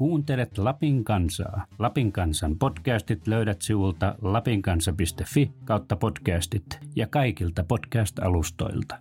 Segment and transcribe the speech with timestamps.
[0.00, 1.66] Kuuntelet Lapin kansaa.
[1.78, 6.64] Lapin kansan podcastit löydät sivulta lapinkansa.fi kautta podcastit
[6.96, 8.98] ja kaikilta podcast-alustoilta.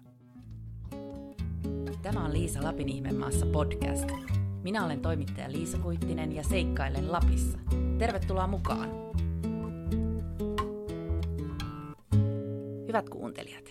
[2.01, 4.12] Tämä on Liisa Lapin ihmemaassa podcast.
[4.63, 7.60] Minä olen toimittaja Liisa Kuittinen ja seikkailen Lapissa.
[7.97, 8.90] Tervetuloa mukaan!
[12.88, 13.66] Hyvät kuuntelijat,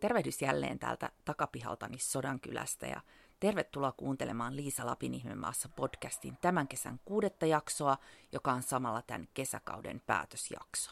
[0.00, 3.00] tervehdys jälleen täältä takapihaltani Sodankylästä ja
[3.42, 7.98] tervetuloa kuuntelemaan Liisa Lapin ihmemaassa podcastin tämän kesän kuudetta jaksoa,
[8.32, 10.90] joka on samalla tämän kesäkauden päätösjakso.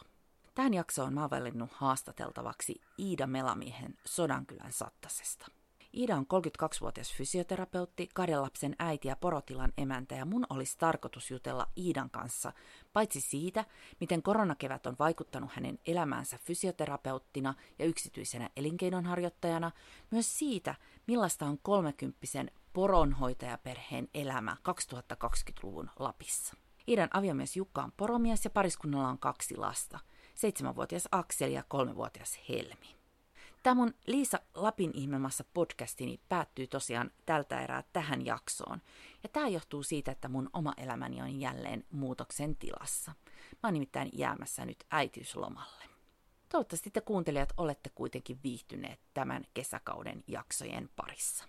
[0.55, 5.45] Tähän jaksoon mä oon haastateltavaksi Iida Melamiehen Sodankylän sattasesta–
[5.93, 11.67] Iida on 32-vuotias fysioterapeutti, kahden lapsen äiti ja porotilan emäntä ja mun olisi tarkoitus jutella
[11.77, 12.53] Iidan kanssa,
[12.93, 13.65] paitsi siitä,
[13.99, 19.71] miten koronakevät on vaikuttanut hänen elämäänsä fysioterapeuttina ja yksityisenä elinkeinonharjoittajana,
[20.11, 20.75] myös siitä,
[21.07, 26.55] millaista on kolmekymppisen poronhoitajaperheen elämä 2020-luvun Lapissa.
[26.87, 29.99] Iidan aviomies Jukka on poromies ja pariskunnalla on kaksi lasta,
[30.35, 33.00] seitsemänvuotias Akseli ja kolmevuotias Helmi.
[33.63, 38.81] Tämä mun Liisa Lapin ihmemassa podcastini päättyy tosiaan tältä erää tähän jaksoon.
[39.23, 43.11] Ja tämä johtuu siitä, että mun oma elämäni on jälleen muutoksen tilassa.
[43.51, 45.83] Mä oon nimittäin jäämässä nyt äitiyslomalle.
[46.49, 51.45] Toivottavasti te kuuntelijat olette kuitenkin viihtyneet tämän kesäkauden jaksojen parissa.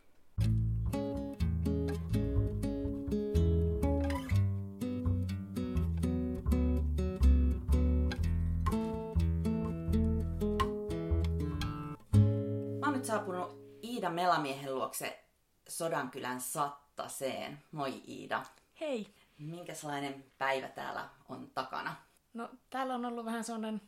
[13.12, 15.24] Saapunut Iida Melamiehen luokse
[15.68, 17.58] Sodankylän Sattaseen.
[17.72, 18.44] Moi Iida.
[18.80, 19.14] Hei.
[19.38, 21.96] Minkälainen päivä täällä on takana?
[22.34, 23.80] No täällä on ollut vähän sellainen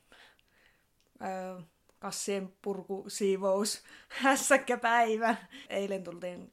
[1.23, 1.63] ö,
[1.99, 3.83] kassien purkusiivous
[4.23, 5.37] hässäkkäpäivä.
[5.69, 6.53] Eilen tultiin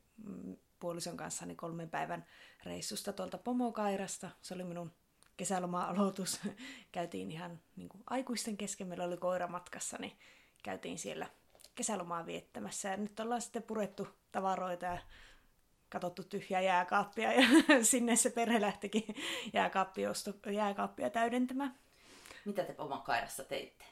[0.79, 2.25] puolison kanssa niin kolmen päivän
[2.63, 4.29] reissusta tuolta Pomokairasta.
[4.41, 4.91] Se oli minun
[5.37, 6.39] kesäloma-aloitus.
[6.91, 10.17] Käytiin ihan niin kuin aikuisten kesken, meillä oli koira matkassa, niin
[10.63, 11.27] käytiin siellä
[11.75, 12.89] kesälomaa viettämässä.
[12.89, 14.97] Ja nyt ollaan sitten purettu tavaroita ja
[15.89, 17.47] katsottu tyhjää jääkaappia ja
[17.81, 19.15] sinne se perhe lähtikin
[20.51, 21.79] jääkaappia täydentämään.
[22.45, 23.85] Mitä te Pomokairassa teitte?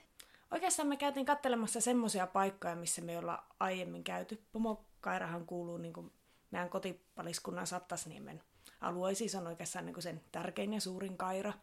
[0.51, 4.43] Oikeastaan me käytiin katselemassa semmoisia paikkoja, missä me ollaan aiemmin käyty.
[4.51, 6.11] Pomokairahan kuuluu niin kuin
[6.51, 8.43] meidän kotipaliskunnan Sattasniemen
[8.81, 11.53] alueisiin, se on oikeastaan niin kuin sen tärkein ja suurin kaira.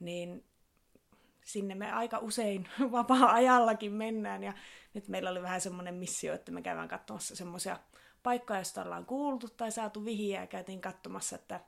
[0.00, 0.44] Niin
[1.44, 4.42] sinne me aika usein vapaa-ajallakin mennään.
[4.42, 4.52] Ja
[4.94, 7.78] nyt meillä oli vähän semmoinen missio, että me käydään katsomassa semmoisia
[8.22, 11.60] paikkoja, joista ollaan kuultu tai saatu vihiä ja käytiin katsomassa, että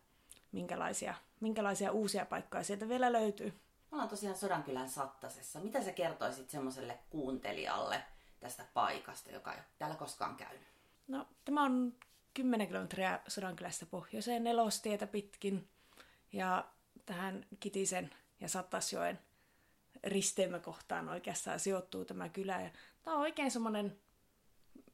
[0.52, 3.48] minkälaisia, minkälaisia uusia paikkoja sieltä vielä löytyy.
[3.50, 5.60] Me ollaan tosiaan Sodankylän Sattasessa.
[5.60, 8.02] Mitä sä kertoisit semmoiselle kuuntelijalle
[8.40, 10.66] tästä paikasta, joka ei ole täällä koskaan käynyt?
[11.08, 11.94] No, tämä on
[12.34, 15.68] 10 kilometriä Sodankylästä pohjoiseen nelostietä pitkin
[16.32, 16.64] ja
[17.06, 19.18] tähän Kitisen ja Sattasjoen
[20.04, 22.60] risteymäkohtaan oikeastaan sijoittuu tämä kylä.
[22.60, 22.70] Ja
[23.02, 23.98] tämä on oikein semmoinen,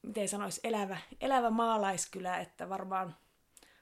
[0.02, 3.16] miten sanoisi, elävä, elävä maalaiskylä, että varmaan,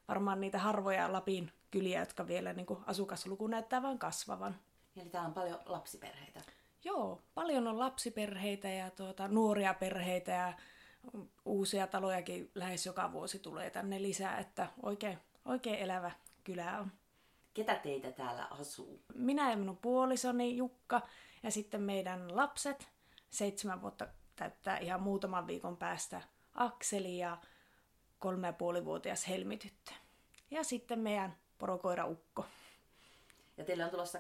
[0.09, 4.56] varmaan niitä harvoja Lapin kyliä, jotka vielä niin kuin asukasluku näyttää vain kasvavan.
[4.97, 6.41] Eli täällä on paljon lapsiperheitä.
[6.84, 10.53] Joo, paljon on lapsiperheitä ja tuota, nuoria perheitä ja
[11.44, 16.10] uusia talojakin lähes joka vuosi tulee tänne lisää, että oikein, oikein elävä
[16.44, 16.92] kylä on.
[17.56, 19.00] Ketä teitä täällä asuu?
[19.14, 21.02] Minä ja minun puolisoni Jukka
[21.42, 22.88] ja sitten meidän lapset.
[23.30, 24.06] Seitsemän vuotta
[24.36, 26.22] täyttää ihan muutaman viikon päästä
[26.54, 27.38] Akseli ja
[28.18, 29.92] kolme ja puolivuotias Helmityttö.
[30.50, 32.46] Ja sitten meidän porokoira Ukko.
[33.56, 34.18] Ja teillä on tulossa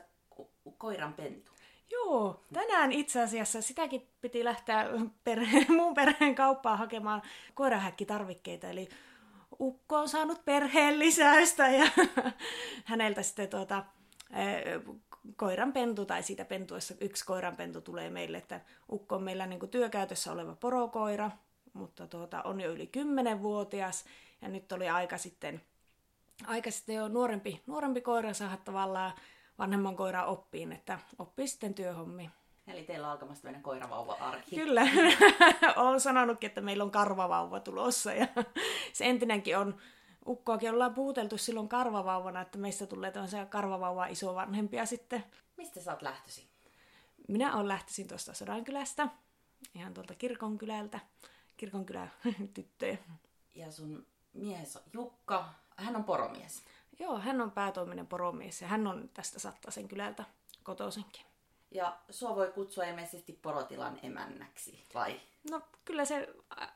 [0.78, 1.52] koiran pentu.
[1.90, 4.86] Joo, tänään itse asiassa sitäkin piti lähteä
[5.24, 7.22] perhe, muun perheen kauppaan hakemaan
[7.54, 8.88] koirahäkkitarvikkeita, eli
[9.60, 11.90] ukko on saanut perheen lisäystä ja
[12.84, 13.84] häneltä sitten tuota,
[15.36, 18.60] koiran pentu tai siitä pentuessa yksi koiran pentu tulee meille, että
[18.92, 21.30] ukko on meillä niin työkäytössä oleva porokoira,
[21.72, 24.04] mutta tuota, on jo yli 10-vuotias
[24.42, 25.62] ja nyt oli aika sitten,
[26.46, 29.12] aika sitten jo nuorempi, nuorempi koira saada tavallaan
[29.58, 32.30] vanhemman koiran oppiin, että oppii sitten työhommi.
[32.66, 34.56] Eli teillä on alkamassa tämmöinen koiravauva-arki.
[34.56, 34.82] Kyllä.
[35.76, 38.12] Olen sanonutkin, että meillä on karvavauva tulossa.
[38.12, 38.26] Ja
[38.92, 39.76] se entinenkin on,
[40.26, 45.24] ukkoakin ollaan puuteltu silloin karvavauvana, että meistä tulee tämmöisiä karvavauva isovanhempia sitten.
[45.56, 46.44] Mistä sä oot lähtöisin?
[47.28, 49.08] Minä olen lähtöisin tuosta Sodankylästä,
[49.74, 51.00] ihan tuolta kirkonkylältä,
[51.56, 52.08] kirkonkylä
[52.54, 52.98] tyttöjä.
[53.54, 56.62] Ja sun mies on Jukka, hän on poromies.
[56.98, 60.24] Joo, hän on päätoiminen poromies ja hän on tästä Sattasen kylältä
[60.62, 61.22] kotoisinkin.
[61.70, 65.20] Ja sua voi kutsua ilmeisesti porotilan emännäksi, vai?
[65.50, 66.28] No kyllä se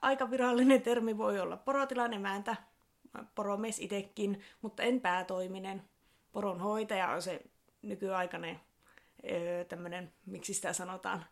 [0.02, 2.56] aika virallinen termi voi olla porotilan emäntä,
[3.34, 5.82] poromies itekin, mutta en päätoiminen.
[6.32, 7.42] poronhoitaja on se
[7.82, 8.60] nykyaikainen
[9.68, 11.24] tämmöinen, miksi sitä sanotaan,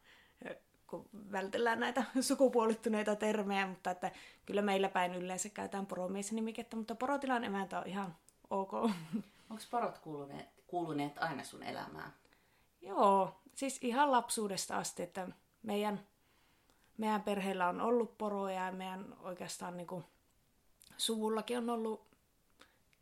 [0.87, 4.10] kun vältellään näitä sukupuolittuneita termejä, mutta että
[4.46, 8.16] kyllä meillä päin yleensä käytetään poromies-nimikettä, mutta porotilan emäntä on ihan
[8.50, 8.72] ok.
[9.50, 12.12] Onko porot kuuluneet, kuuluneet aina sun elämään?
[12.81, 15.28] Joo, siis ihan lapsuudesta asti, että
[15.62, 16.06] meidän,
[16.99, 20.05] meidän perheellä on ollut poroja ja meidän oikeastaan niin kuin,
[20.96, 22.06] suvullakin on ollut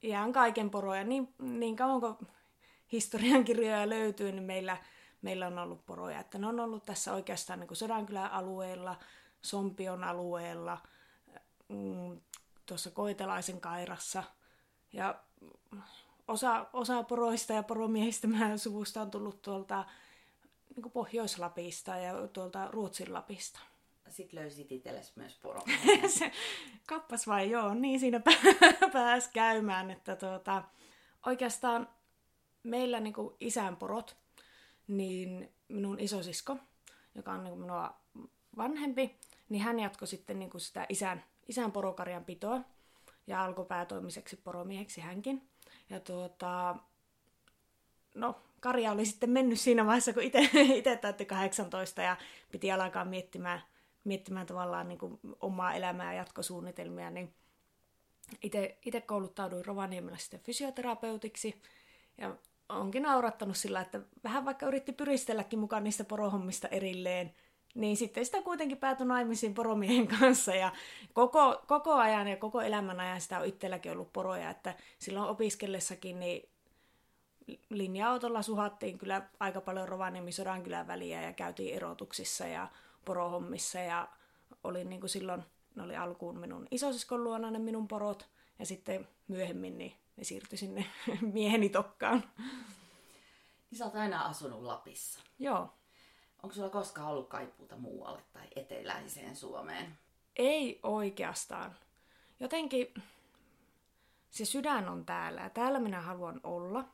[0.03, 1.05] ihan kaiken poroja.
[1.05, 2.17] Niin, niin kauan kuin
[2.93, 4.76] historiankirjoja löytyy, niin meillä,
[5.23, 6.20] meillä on ollut poroja.
[6.20, 8.99] Että ne on ollut tässä oikeastaan niin kuin Sodankylän alueella,
[9.43, 10.79] Sompion alueella,
[11.69, 12.20] mm,
[12.67, 14.23] tuossa Koitelaisen kairassa.
[14.93, 15.20] Ja
[16.29, 19.85] osa, osa poroista ja poromiehistä meidän suvusta on tullut tuolta
[20.76, 23.61] niin Pohjois-Lapista ja tuolta Ruotsin Lapista.
[24.08, 25.61] Sitten löysit itsellesi myös poro.
[26.87, 28.20] kappas vai joo, niin siinä
[28.93, 30.62] pääsi käymään, että tuota,
[31.26, 31.88] oikeastaan
[32.62, 34.17] meillä niin kuin isän porot,
[34.87, 36.56] niin minun isosisko,
[37.14, 37.94] joka on niin kuin minua
[38.56, 39.17] vanhempi,
[39.49, 42.61] niin hän jatkoi sitten niin kuin sitä isän, isän porokarjan pitoa
[43.26, 45.49] ja alkoi päätoimiseksi poromieheksi hänkin.
[45.90, 46.76] Ja tuota,
[48.17, 50.51] no, Karja oli sitten mennyt siinä vaiheessa, kun itse
[51.01, 52.17] täytti 18 ja
[52.53, 53.63] piti alkaa miettimään,
[54.05, 57.35] miettimään tavallaan niin kuin omaa elämää ja jatkosuunnitelmia, niin
[58.83, 61.63] itse kouluttauduin Rovaniemellä sitten fysioterapeutiksi
[62.19, 62.37] ja
[62.69, 67.35] onkin naurattanut sillä, että vähän vaikka yritti pyristelläkin mukaan niistä porohommista erilleen,
[67.75, 70.73] niin sitten sitä kuitenkin päätyi naimisiin poromiehen kanssa ja
[71.13, 76.21] koko, koko ajan ja koko elämän ajan sitä on itselläkin ollut poroja, että silloin opiskellessakin
[76.21, 76.49] niin
[77.70, 82.69] linja-autolla suhattiin kyllä aika paljon Rovaniemi Sodankylän väliä ja käytiin erotuksissa ja
[83.04, 84.08] porohommissa ja
[84.64, 85.43] oli niin kuin silloin,
[85.75, 88.28] ne oli alkuun minun isosiskon luona ne minun porot
[88.58, 90.87] ja sitten myöhemmin niin ne siirtyi sinne
[91.32, 92.25] mieheni tokkaan.
[93.70, 95.20] Niin sä oot aina asunut Lapissa.
[95.38, 95.75] Joo.
[96.43, 99.98] Onko sulla koskaan ollut kaipuuta muualle tai eteläiseen Suomeen?
[100.37, 101.76] Ei oikeastaan.
[102.40, 102.94] Jotenkin
[104.31, 106.84] se sydän on täällä ja täällä minä haluan olla.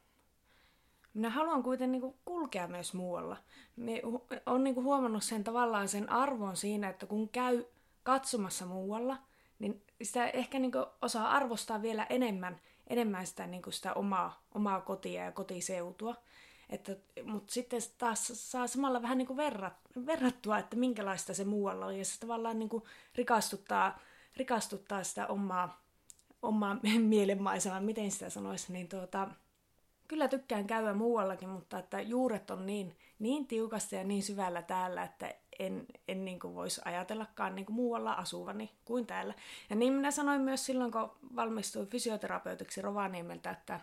[1.15, 3.37] Minä haluan kuitenkin niinku kulkea myös muualla.
[3.77, 4.03] Me
[4.47, 7.65] on niinku huomannut sen tavallaan sen arvon siinä, että kun käy
[8.03, 9.19] katsomassa muualla,
[9.59, 15.25] niin sitä ehkä niinku osaa arvostaa vielä enemmän, enemmän sitä, niinku sitä omaa, omaa kotia
[15.25, 16.15] ja kotiseutua.
[16.71, 19.75] Että, mutta sitten taas saa samalla vähän niin verrat,
[20.07, 21.99] verrattua, että minkälaista se muualla on.
[21.99, 22.71] Ja se tavallaan niin
[23.15, 23.99] rikastuttaa,
[24.37, 25.83] rikastuttaa sitä omaa,
[26.43, 28.73] omaa mielenmaisemaa, miten sitä sanoisi.
[28.73, 29.29] Niin tuota,
[30.13, 35.03] kyllä tykkään käydä muuallakin, mutta että juuret on niin, niin tiukasti ja niin syvällä täällä,
[35.03, 39.35] että en, en niin voisi ajatellakaan niin kuin muualla asuvani kuin täällä.
[39.71, 43.81] Ja niin minä sanoin myös silloin, kun valmistuin fysioterapeutiksi Rovaniemeltä, että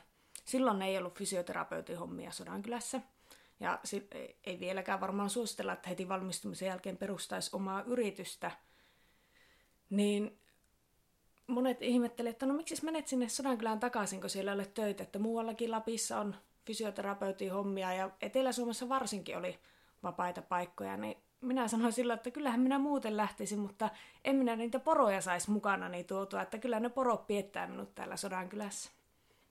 [0.50, 3.02] Silloin ei ollut fysioterapeutin hommia Sodankylässä.
[3.60, 3.80] Ja
[4.44, 8.52] ei vieläkään varmaan suositella, että heti valmistumisen jälkeen perustaisi omaa yritystä.
[9.90, 10.39] Niin
[11.50, 15.20] monet ihmettelivät, että no miksi menet sinne Sodankylään takaisin, kun siellä ei ole töitä, että
[15.20, 16.36] muuallakin Lapissa on
[16.66, 19.60] fysioterapeutin hommia ja Etelä-Suomessa varsinkin oli
[20.04, 23.90] vapaita paikkoja, niin minä sanoin silloin, että kyllähän minä muuten lähtisin, mutta
[24.26, 28.18] en minä niitä poroja saisi mukana niin tuotua, että kyllä ne porot piettää minut täällä
[28.18, 28.90] Sodankylässä.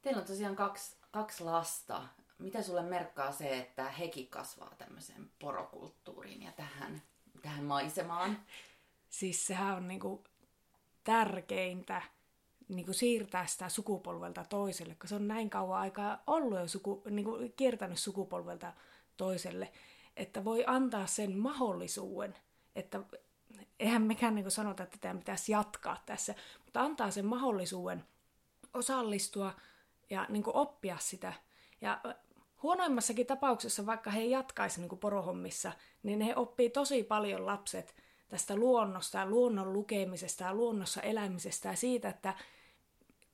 [0.02, 2.02] Teillä on tosiaan kaksi, kaksi lasta.
[2.38, 7.02] Mitä sulle merkkaa se, että hekin kasvaa tämmöiseen porokulttuuriin ja tähän,
[7.42, 8.38] tähän maisemaan?
[9.08, 10.24] Siis sehän on niinku
[11.08, 12.02] tärkeintä
[12.68, 17.38] niinku siirtää sitä sukupolvelta toiselle, kun se on näin kauan aikaa ollut jo suku, niinku
[17.56, 18.72] kiertänyt sukupolvelta
[19.16, 19.72] toiselle,
[20.16, 22.36] että voi antaa sen mahdollisuuden,
[22.76, 23.00] että
[23.80, 26.34] eihän mekään niinku sanota, että tämä pitäisi jatkaa tässä,
[26.64, 28.04] mutta antaa sen mahdollisuuden
[28.74, 29.52] osallistua
[30.10, 31.32] ja niin kuin oppia sitä.
[31.80, 32.00] Ja
[32.62, 35.72] huonoimmassakin tapauksessa, vaikka he jatkaisi niin porohommissa,
[36.02, 37.94] niin he oppii tosi paljon lapset
[38.28, 42.34] tästä luonnosta ja luonnon lukemisesta ja luonnossa elämisestä ja siitä, että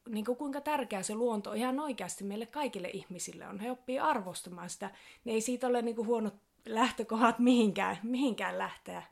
[0.08, 3.60] niin kuin kuinka tärkeä se luonto ihan oikeasti meille kaikille ihmisille on.
[3.60, 4.90] He oppii arvostamaan sitä.
[5.24, 6.34] Ne ei siitä ole niin kuin huonot
[6.66, 9.02] lähtökohdat mihinkään, mihinkään lähteä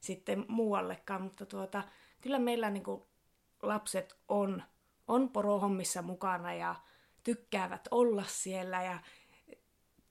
[0.00, 1.82] sitten muuallekaan, mutta tuota,
[2.20, 3.02] kyllä meillä niin kuin
[3.62, 4.62] lapset on,
[5.08, 6.74] on porohommissa mukana ja
[7.22, 8.98] tykkäävät olla siellä ja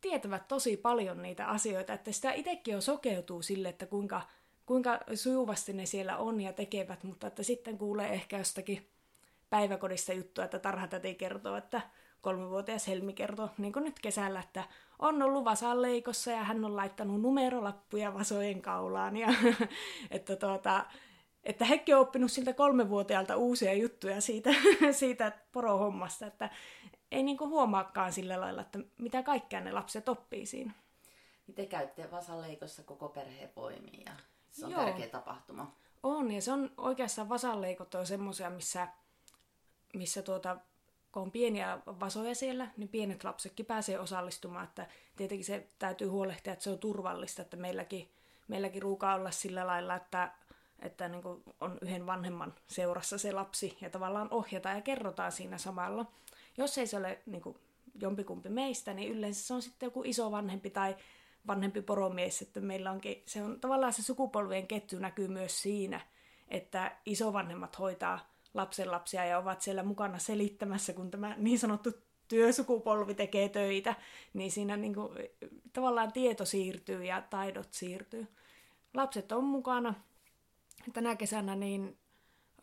[0.02, 4.22] tietävät tosi paljon niitä asioita, että sitä itsekin jo sokeutuu sille, että kuinka,
[4.66, 8.90] kuinka sujuvasti ne siellä on ja tekevät, mutta että sitten kuulee ehkä jostakin
[9.50, 11.82] päiväkodista juttua, että tarhatäti kertoo, että
[12.22, 14.64] kolmivuotias Helmi kertoo, niin kuin nyt kesällä, että
[15.00, 19.18] on ollut leikossa ja hän on laittanut numerolappuja vasojen kaulaan.
[19.18, 19.28] Ja,
[20.12, 20.86] että, tuota,
[21.44, 24.50] että hekin on oppinut siltä kolmevuotiaalta uusia juttuja siitä,
[24.92, 26.50] siitä porohommasta, että
[27.12, 30.74] ei niinku huomaakaan sillä lailla, että mitä kaikkea ne lapset oppii siinä.
[31.48, 34.12] Niin te käytte vasanleikossa koko perheen voimiin ja
[34.54, 34.84] se on Joo.
[34.84, 35.76] tärkeä tapahtuma.
[36.04, 38.88] On, ja se on oikeastaan vasanleikot on semmoisia, missä,
[39.94, 40.58] missä tuota,
[41.12, 44.64] kun on pieniä vasoja siellä, niin pienet lapsetkin pääsee osallistumaan.
[44.64, 48.12] Että tietenkin se täytyy huolehtia, että se on turvallista, että meilläkin,
[48.48, 50.32] meilläkin ruukaa olla sillä lailla, että,
[50.80, 55.58] että niin kuin on yhden vanhemman seurassa se lapsi ja tavallaan ohjataan ja kerrotaan siinä
[55.58, 56.06] samalla.
[56.58, 57.58] Jos ei se ole niin kuin
[58.02, 60.96] jompikumpi meistä, niin yleensä se on sitten joku iso vanhempi tai
[61.48, 66.02] vanhempi poromies, että meillä onkin, se on tavallaan se sukupolvien ketju näkyy myös siinä,
[66.48, 71.92] että isovanhemmat hoitaa lapsenlapsia ja ovat siellä mukana selittämässä, kun tämä niin sanottu
[72.28, 73.96] työsukupolvi tekee töitä,
[74.34, 75.10] niin siinä niin kuin,
[75.74, 78.28] tavallaan tieto siirtyy ja taidot siirtyy.
[78.94, 79.94] Lapset on mukana.
[80.94, 81.98] Tänä kesänä niin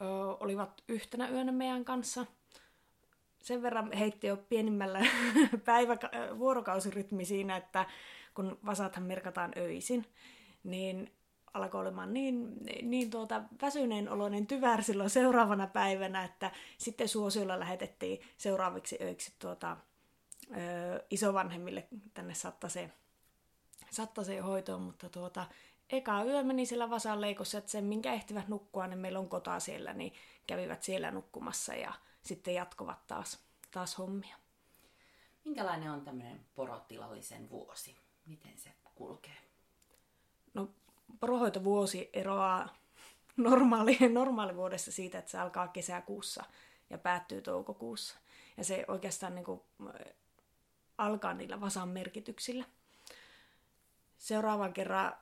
[0.01, 0.05] ö,
[0.41, 2.27] olivat yhtenä yönä meidän kanssa.
[3.43, 5.01] Sen verran heitti jo pienimmällä
[5.65, 5.97] päivä,
[6.39, 7.87] vuorokausirytmi siinä, että
[8.35, 10.07] kun vasathan merkataan öisin,
[10.65, 11.13] niin
[11.55, 18.21] alkoi olemaan niin, niin tuota, väsyneen oloinen tyvär silloin seuraavana päivänä, että sitten suosiolla lähetettiin
[18.37, 19.77] seuraaviksi öiksi tuota,
[20.51, 22.93] ö, isovanhemmille tänne sattaseen,
[23.91, 25.47] sattaseen hoitoon, mutta tuota,
[25.91, 29.93] eka yö meni siellä vasanleikossa, että sen minkä ehtivät nukkua, niin meillä on kota siellä,
[29.93, 30.13] niin
[30.47, 33.39] kävivät siellä nukkumassa ja sitten jatkovat taas,
[33.71, 34.37] taas hommia.
[35.45, 37.97] Minkälainen on tämmöinen porotilallisen vuosi?
[38.31, 39.37] Miten se kulkee?
[40.55, 40.71] No,
[41.21, 42.75] porohoitovuosi eroaa
[43.37, 46.45] normaali, normaalivuodessa siitä, että se alkaa kesäkuussa
[46.91, 48.19] ja päättyy toukokuussa.
[48.57, 49.61] Ja se oikeastaan niin kuin,
[50.99, 52.65] alkaa niillä vasan merkityksillä.
[54.19, 55.13] Seuraavan kerran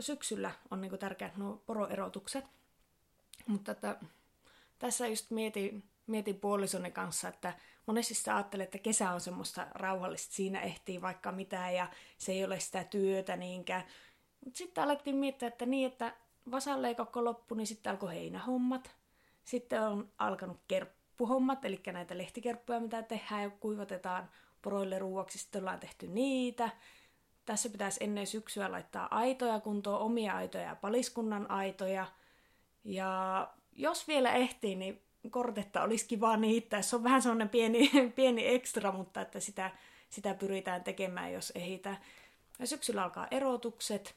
[0.00, 2.44] syksyllä on niin kuin tärkeät nuo poroerotukset.
[3.46, 3.96] Mutta että,
[4.78, 7.54] tässä just mietin, mietin puolisoni kanssa, että
[7.86, 11.88] monesti sitä ajattelee, että kesä on semmoista rauhallista, siinä ehtii vaikka mitään ja
[12.18, 13.84] se ei ole sitä työtä niinkään.
[14.44, 16.14] Mutta sitten alettiin miettiä, että niin, että
[16.50, 18.90] vasanleikakko loppui, niin sitten alkoi heinähommat.
[19.44, 24.30] Sitten on alkanut kerppuhommat, eli näitä lehtikerppuja, mitä tehdään ja kuivatetaan
[24.62, 26.70] poroille ruuaksi, sitten ollaan tehty niitä.
[27.44, 32.06] Tässä pitäisi ennen syksyä laittaa aitoja kuntoon, omia aitoja ja paliskunnan aitoja.
[32.84, 36.82] Ja jos vielä ehtii, niin kortetta olisi kiva niittää.
[36.82, 39.70] Se on vähän sellainen pieni, pieni ekstra, mutta että sitä,
[40.10, 41.96] sitä pyritään tekemään, jos ehitä.
[42.58, 44.14] Ja syksyllä alkaa erotukset.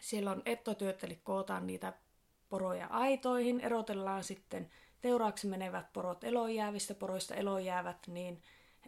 [0.00, 1.92] Siellä on ettotyöt, eli kootaan niitä
[2.48, 3.60] poroja aitoihin.
[3.60, 4.70] Erotellaan sitten
[5.00, 8.42] teuraaksi menevät porot elonjäävistä poroista elonjäävät, niin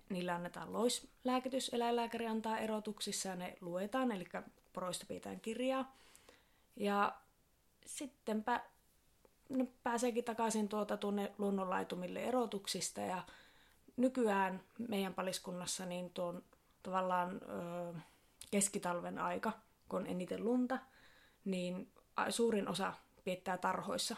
[0.09, 1.71] niillä annetaan loislääkitys.
[1.75, 4.25] Eläinlääkäri antaa erotuksissa ja ne luetaan, eli
[4.73, 5.97] poroista pidetään kirjaa.
[6.77, 7.15] Ja
[7.87, 8.61] sittenpä
[9.59, 13.23] ne pääseekin takaisin tuota tuonne luonnonlaitumille erotuksista ja
[13.97, 16.43] nykyään meidän paliskunnassa niin tuon
[16.83, 17.95] tavallaan ö,
[18.51, 19.53] keskitalven aika,
[19.89, 20.79] kun on eniten lunta,
[21.45, 21.93] niin
[22.29, 22.95] suurin osa
[23.25, 24.17] piettää tarhoissa,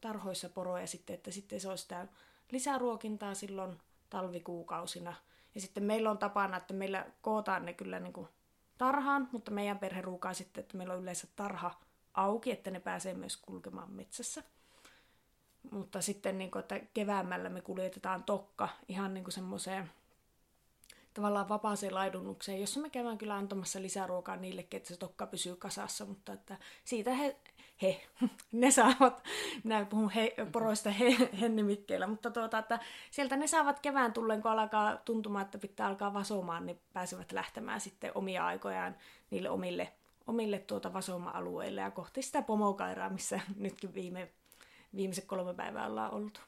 [0.00, 2.06] tarhoissa poroja sitten, että sitten se olisi sitä
[2.50, 3.78] lisäruokintaa silloin
[4.10, 5.14] talvikuukausina.
[5.54, 8.28] Ja sitten meillä on tapana, että meillä kootaan ne kyllä niin kuin
[8.78, 11.74] tarhaan, mutta meidän perhe ruukaa sitten, että meillä on yleensä tarha
[12.14, 14.42] auki, että ne pääsee myös kulkemaan metsässä.
[15.70, 19.90] Mutta sitten, niin kuin, että keväämällä me kuljetetaan tokka ihan niin kuin semmoiseen
[21.18, 26.04] tavallaan vapaaseen laidunnukseen, jossa me käydään kyllä antamassa lisäruokaa niillekin, että se tokka pysyy kasassa,
[26.04, 27.36] mutta että siitä he,
[27.82, 28.00] he
[28.52, 29.22] ne saavat,
[29.64, 32.78] minä puhun he, poroista he, he nimikkeellä, mutta tuota, että
[33.10, 37.80] sieltä ne saavat kevään tulleen, kun alkaa tuntumaan, että pitää alkaa vasomaan, niin pääsevät lähtemään
[37.80, 38.96] sitten omia aikojaan
[39.30, 39.92] niille omille,
[40.26, 44.28] omille tuota vasoma-alueille ja kohti sitä pomokairaa, missä nytkin viime,
[44.96, 46.40] viimeiset kolme päivää ollaan oltu.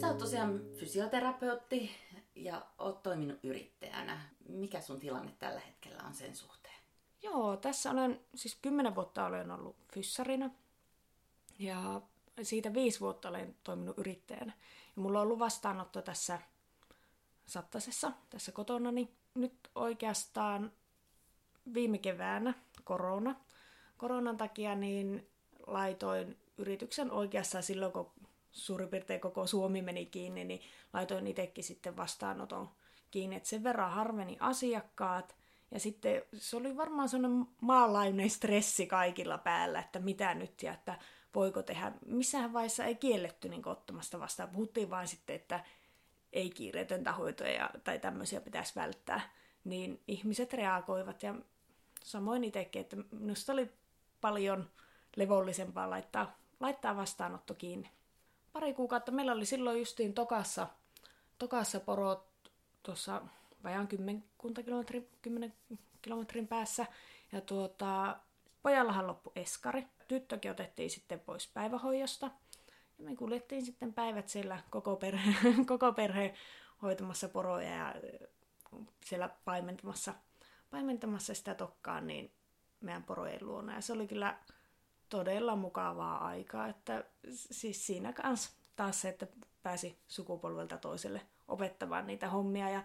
[0.00, 1.90] Sä oot tosiaan fysioterapeutti
[2.34, 4.20] ja oot toiminut yrittäjänä.
[4.48, 6.76] Mikä sun tilanne tällä hetkellä on sen suhteen?
[7.22, 10.50] Joo, tässä olen, siis kymmenen vuotta olen ollut fyssarina
[11.58, 12.00] ja
[12.42, 14.52] siitä viisi vuotta olen toiminut yrittäjänä.
[14.96, 16.38] Ja mulla on ollut vastaanotto tässä
[17.46, 19.08] Sattasessa, tässä kotonani.
[19.34, 20.72] Nyt oikeastaan
[21.74, 22.54] viime keväänä
[22.84, 23.34] korona.
[23.96, 25.28] Koronan takia niin
[25.66, 28.10] laitoin yrityksen oikeassa silloin, kun
[28.52, 30.60] suurin piirtein koko Suomi meni kiinni, niin
[30.92, 32.68] laitoin itsekin sitten vastaanoton
[33.10, 33.36] kiinni.
[33.36, 35.36] Et sen verran harveni asiakkaat.
[35.70, 40.98] Ja sitten se oli varmaan sellainen maanlaajuinen stressi kaikilla päällä, että mitä nyt ja että
[41.34, 41.92] voiko tehdä.
[42.06, 44.48] Missään vaiheessa ei kielletty niin ottamasta vastaan.
[44.48, 45.64] Puhuttiin vain sitten, että
[46.32, 49.20] ei kiireetöntä hoitoja tai tämmöisiä pitäisi välttää.
[49.64, 51.34] Niin ihmiset reagoivat ja
[52.06, 53.72] samoin itsekin, että minusta oli
[54.20, 54.70] paljon
[55.16, 57.90] levollisempaa laittaa laittaa vastaanotto kiinni.
[58.52, 60.66] Pari kuukautta meillä oli silloin justiin Tokassa,
[61.38, 62.26] Tokassa porot
[62.82, 63.22] tuossa
[63.64, 65.54] vajaan kymmenkunta kilometrin, kymmenen
[66.02, 66.86] kilometrin päässä.
[67.32, 68.16] Ja tuota,
[68.62, 69.86] pojallahan loppu eskari.
[70.08, 72.30] Tyttökin otettiin sitten pois päivähoidosta.
[72.98, 75.34] Ja me kuljettiin sitten päivät siellä koko perhe,
[75.66, 76.34] koko perhe
[76.82, 77.94] hoitamassa poroja ja
[79.04, 80.14] siellä paimentamassa,
[80.70, 82.32] paimentamassa sitä tokkaa niin
[82.80, 83.74] meidän porojen luona.
[83.74, 84.38] Ja se oli kyllä
[85.08, 89.26] todella mukavaa aikaa, että siis siinä kanssa taas se, että
[89.62, 92.82] pääsi sukupolvelta toiselle opettamaan niitä hommia ja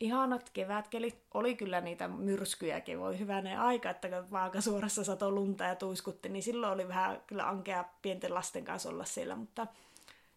[0.00, 1.22] ihanat kevätkelit.
[1.34, 6.42] Oli kyllä niitä myrskyjäkin, voi hyvänen aika, että kun vaakasuorassa sato lunta ja tuiskutti, niin
[6.42, 9.66] silloin oli vähän kyllä ankea pienten lasten kanssa olla siellä, mutta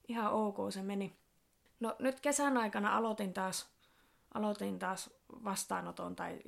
[0.07, 1.15] ihan ok se meni.
[1.79, 3.69] No nyt kesän aikana aloitin taas,
[4.33, 5.09] aloitin taas
[5.43, 6.39] vastaanoton tai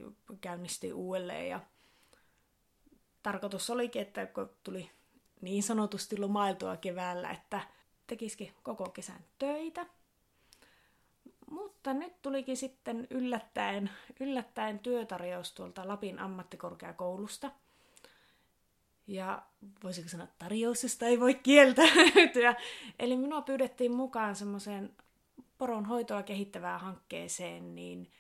[0.42, 1.60] käynnistin uudelleen ja
[3.24, 4.92] tarkoitus olikin, että kun tuli
[5.42, 7.62] niin sanotusti lomailtua keväällä, että
[8.08, 9.86] tekisikin koko kesän töitä.
[11.52, 17.52] Mutta nyt tulikin sitten yllättäen, yllättäen työtarjous tuolta Lapin ammattikorkeakoulusta.
[19.08, 19.44] Ja
[19.84, 22.56] voisiko sanoa tarjous, josta ei voi kieltäytyä.
[23.00, 24.96] Eli minua pyydettiin mukaan semmoiseen
[25.62, 28.12] poronhoitoa kehittävään hankkeeseen, niin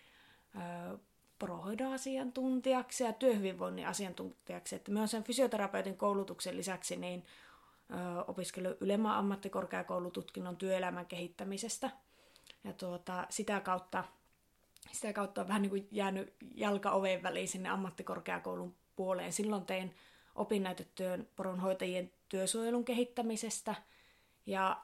[0.56, 0.98] ö,
[1.40, 4.76] poronhoidon asiantuntijaksi ja työhyvinvoinnin asiantuntijaksi.
[4.76, 7.26] Että myös sen fysioterapeutin koulutuksen lisäksi niin
[7.90, 11.90] ö, opiskellut ylemmän ammattikorkeakoulututkinnon työelämän kehittämisestä.
[12.64, 14.04] Ja tuota, sitä kautta
[14.92, 19.34] sitä kautta on vähän niin kuin jäänyt jalka oven väliin sinne ammattikorkeakoulun puoleen.
[19.34, 19.96] Silloin tein
[20.36, 23.76] opinnäytetyön poronhoitajien työsuojelun kehittämisestä
[24.46, 24.82] ja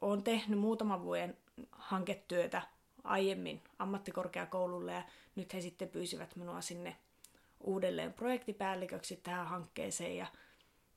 [0.00, 1.36] olen tehnyt muutaman vuoden
[1.72, 2.62] hanketyötä
[3.04, 5.02] aiemmin ammattikorkeakoululle ja
[5.36, 6.96] nyt he sitten pyysivät minua sinne
[7.60, 10.26] uudelleen projektipäälliköksi tähän hankkeeseen ja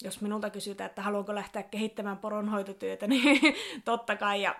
[0.03, 3.55] jos minulta kysytään, että haluanko lähteä kehittämään poronhoitotyötä, niin
[3.85, 4.41] totta kai.
[4.41, 4.55] Ja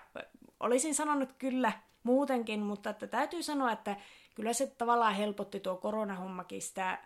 [0.60, 1.72] olisin sanonut kyllä
[2.02, 3.96] muutenkin, mutta että täytyy sanoa, että
[4.34, 6.98] kyllä se tavallaan helpotti tuo koronahommakin sitä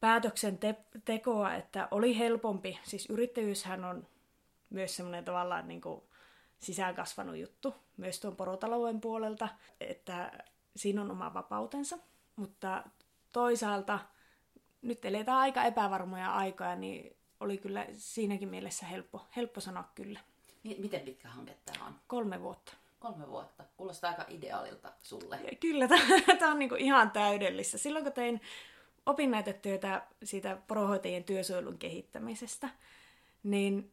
[0.00, 2.78] päätöksentekoa, että oli helpompi.
[2.82, 4.06] Siis yrittäjyyshän on
[4.70, 6.02] myös semmoinen tavallaan niin kuin
[6.60, 9.48] sisään kasvanut juttu myös tuon porotalouden puolelta,
[9.80, 10.32] että
[10.76, 11.98] siinä on oma vapautensa,
[12.36, 12.84] mutta
[13.32, 13.98] toisaalta
[14.82, 20.20] nyt eletään aika epävarmoja aikoja, niin oli kyllä siinäkin mielessä helppo, helppo sanoa kyllä.
[20.78, 21.94] Miten pitkä hanke tämä on?
[22.06, 22.72] Kolme vuotta.
[22.98, 23.64] Kolme vuotta.
[23.76, 25.36] Kuulostaa aika ideaalilta sulle.
[25.36, 25.88] Ja kyllä,
[26.38, 27.78] tämä on niinku ihan täydellistä.
[27.78, 28.40] Silloin kun tein
[29.06, 32.68] opinnäytetyötä siitä porohoitajien työsuojelun kehittämisestä,
[33.42, 33.92] niin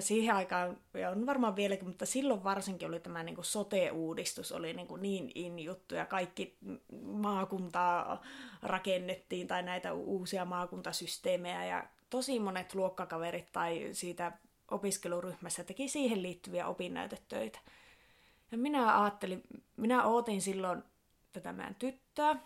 [0.00, 4.72] siihen aikaan, ja on varmaan vieläkin, mutta silloin varsinkin oli tämä niin kuin sote-uudistus, oli
[4.72, 6.56] niin, kuin niin in juttu, ja kaikki
[7.02, 8.22] maakuntaa
[8.62, 14.32] rakennettiin, tai näitä uusia maakuntasysteemejä, ja tosi monet luokkakaverit tai siitä
[14.70, 17.58] opiskeluryhmässä teki siihen liittyviä opinnäytetöitä.
[18.52, 19.42] Ja minä ajattelin,
[19.76, 20.82] minä ootin silloin
[21.32, 22.36] tätä meidän tyttöä,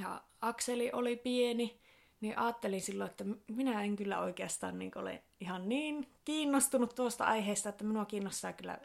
[0.00, 1.80] ja Akseli oli pieni,
[2.20, 7.68] niin ajattelin silloin, että minä en kyllä oikeastaan niin ole ihan niin kiinnostunut tuosta aiheesta,
[7.68, 8.78] että minua kiinnostaa kyllä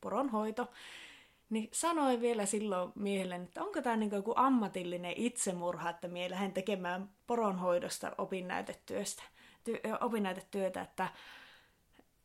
[0.00, 0.70] poronhoito.
[1.50, 6.52] Niin sanoin vielä silloin miehelle, että onko tämä niin joku ammatillinen itsemurha, että minä lähden
[6.52, 9.22] tekemään poronhoidosta opinnäytetyöstä,
[9.68, 11.08] ty- opinnäytetyötä, että,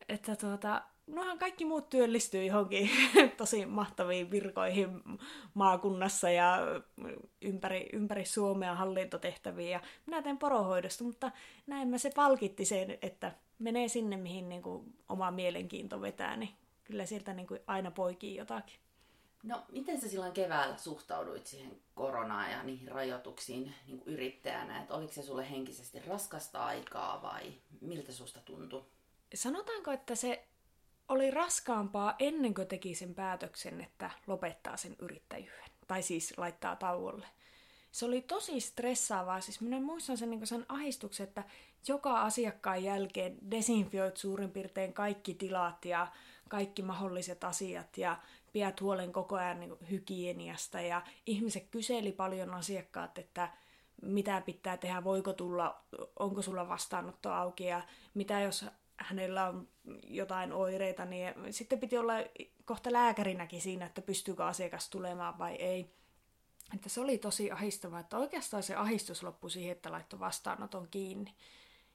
[0.09, 2.89] että tuota, nohan kaikki muut työllistyy johonkin
[3.37, 5.01] tosi mahtaviin virkoihin
[5.53, 6.57] maakunnassa ja
[7.41, 9.71] ympäri, ympäri Suomea hallintotehtäviin.
[9.71, 11.31] Ja minä teen porohoidosta, mutta
[11.67, 16.49] näin mä se palkitti sen, että menee sinne, mihin niin kuin oma mielenkiinto vetää, niin
[16.83, 18.75] kyllä sieltä niin kuin aina poikii jotakin.
[19.43, 24.81] No, miten sä silloin keväällä suhtauduit siihen koronaan ja niihin rajoituksiin niin kuin yrittäjänä?
[24.81, 28.85] Että oliko se sulle henkisesti raskasta aikaa vai miltä susta tuntui?
[29.33, 30.47] Sanotaanko, että se
[31.11, 35.71] oli raskaampaa ennen kuin teki sen päätöksen, että lopettaa sen yrittäjyyden.
[35.87, 37.27] Tai siis laittaa tauolle.
[37.91, 39.41] Se oli tosi stressaavaa.
[39.41, 41.43] Siis minä muistan sen, niin sen ahistuksen, että
[41.87, 46.07] joka asiakkaan jälkeen desinfioit suurin piirtein kaikki tilat ja
[46.49, 48.17] kaikki mahdolliset asiat ja
[48.53, 50.81] pidät huolen koko ajan niin hygieniasta.
[50.81, 53.49] Ja ihmiset kyseli paljon asiakkaat, että
[54.01, 55.81] mitä pitää tehdä, voiko tulla,
[56.19, 57.81] onko sulla vastaanotto auki ja
[58.13, 58.65] mitä jos
[59.03, 59.67] hänellä on
[60.03, 62.13] jotain oireita, niin sitten piti olla
[62.65, 65.95] kohta lääkärinäkin siinä, että pystyykö asiakas tulemaan vai ei.
[66.75, 71.33] Että se oli tosi ahistavaa, että oikeastaan se ahistus loppui siihen, että laittoi vastaanoton kiinni.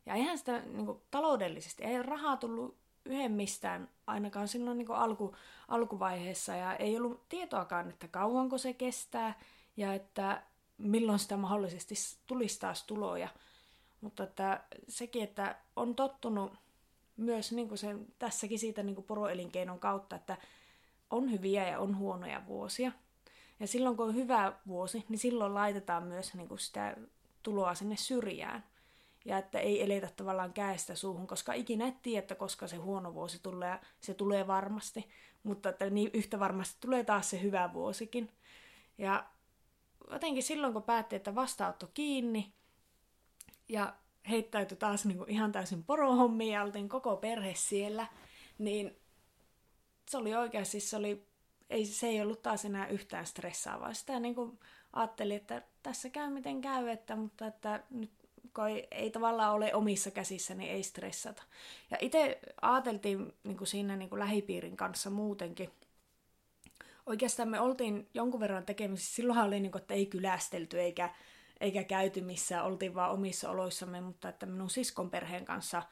[0.07, 4.99] Ja eihän sitä niin kuin, taloudellisesti, ei rahaa tullut yhden mistään, ainakaan silloin niin kuin
[4.99, 5.37] alku,
[5.69, 9.39] alkuvaiheessa, ja ei ollut tietoakaan, että kauanko se kestää,
[9.77, 10.43] ja että
[10.79, 11.95] milloin sitä mahdollisesti
[12.27, 13.29] tulisi taas tuloja.
[14.01, 16.53] Mutta että sekin, että on tottunut
[17.17, 20.37] myös niin kuin se, tässäkin siitä niin kuin poroelinkeinon kautta, että
[21.11, 22.93] on hyviä ja on huonoja vuosia.
[23.61, 26.97] Ja silloin kun on hyvä vuosi, niin silloin laitetaan myös niin kuin sitä
[27.43, 28.65] tuloa sinne syrjään.
[29.25, 33.15] Ja että ei eletä tavallaan käestä suuhun, koska ikinä et tiedä, että koska se huono
[33.15, 35.09] vuosi tulee, se tulee varmasti.
[35.43, 38.33] Mutta että niin yhtä varmasti tulee taas se hyvä vuosikin.
[38.99, 39.27] Ja
[40.11, 42.53] jotenkin silloin, kun päätti, että vastaanotto kiinni
[43.69, 43.95] ja
[44.31, 48.07] heittäytyi taas niin kuin ihan täysin porohommiin ja oltiin koko perhe siellä,
[48.59, 48.97] niin
[50.11, 51.27] se oli oikeasti, se, oli,
[51.71, 53.95] ei, se ei ollut taas enää yhtään stressaavaa.
[53.95, 54.59] Sitä niin kuin
[54.93, 58.11] ajattelin, että tässä käy miten käy, että, mutta että nyt
[58.55, 61.43] kun ei, ei tavallaan ole omissa käsissä, niin ei stressata.
[61.91, 65.71] Ja itse ajateltiin niin kuin siinä niin kuin lähipiirin kanssa muutenkin,
[67.07, 69.15] oikeastaan me oltiin jonkun verran tekemisissä.
[69.15, 71.15] Silloinhan oli, niin kuin, että ei kylästelty eikä,
[71.61, 75.83] eikä käyty missään, oltiin vaan omissa oloissamme, mutta että minun siskon perheen kanssa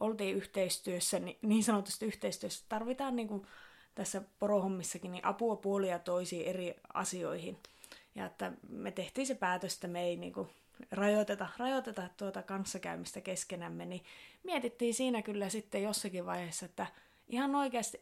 [0.00, 2.64] oltiin yhteistyössä, niin, niin sanotusti yhteistyössä.
[2.68, 3.46] Tarvitaan niin kuin
[3.94, 7.58] tässä porohommissakin niin apua puolia toisiin eri asioihin.
[8.14, 10.48] Ja että me tehtiin se päätös, että me ei niin kuin
[10.90, 14.02] rajoiteta, rajoiteta tuota kanssakäymistä keskenämme, niin
[14.42, 16.86] mietittiin siinä kyllä sitten jossakin vaiheessa, että
[17.28, 18.00] ihan oikeasti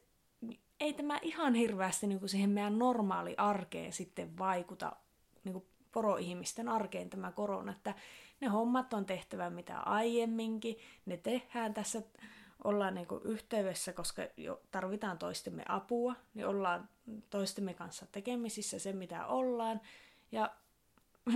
[0.81, 4.93] ei tämä ihan hirveästi niin kuin siihen meidän normaali arkeen sitten vaikuta
[5.45, 7.95] niin kuin poroihmisten arkeen tämä korona, että
[8.41, 12.03] ne hommat on tehtävä mitä aiemminkin, ne tehdään tässä,
[12.65, 16.89] ollaan niin yhteydessä, koska jo tarvitaan toistemme apua, niin ollaan
[17.31, 19.81] toistemme kanssa tekemisissä se mitä ollaan,
[20.33, 20.51] ja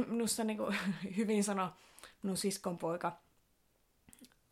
[0.07, 0.77] minusta niin kuin
[1.17, 1.73] hyvin sano
[2.23, 3.13] minun siskon poika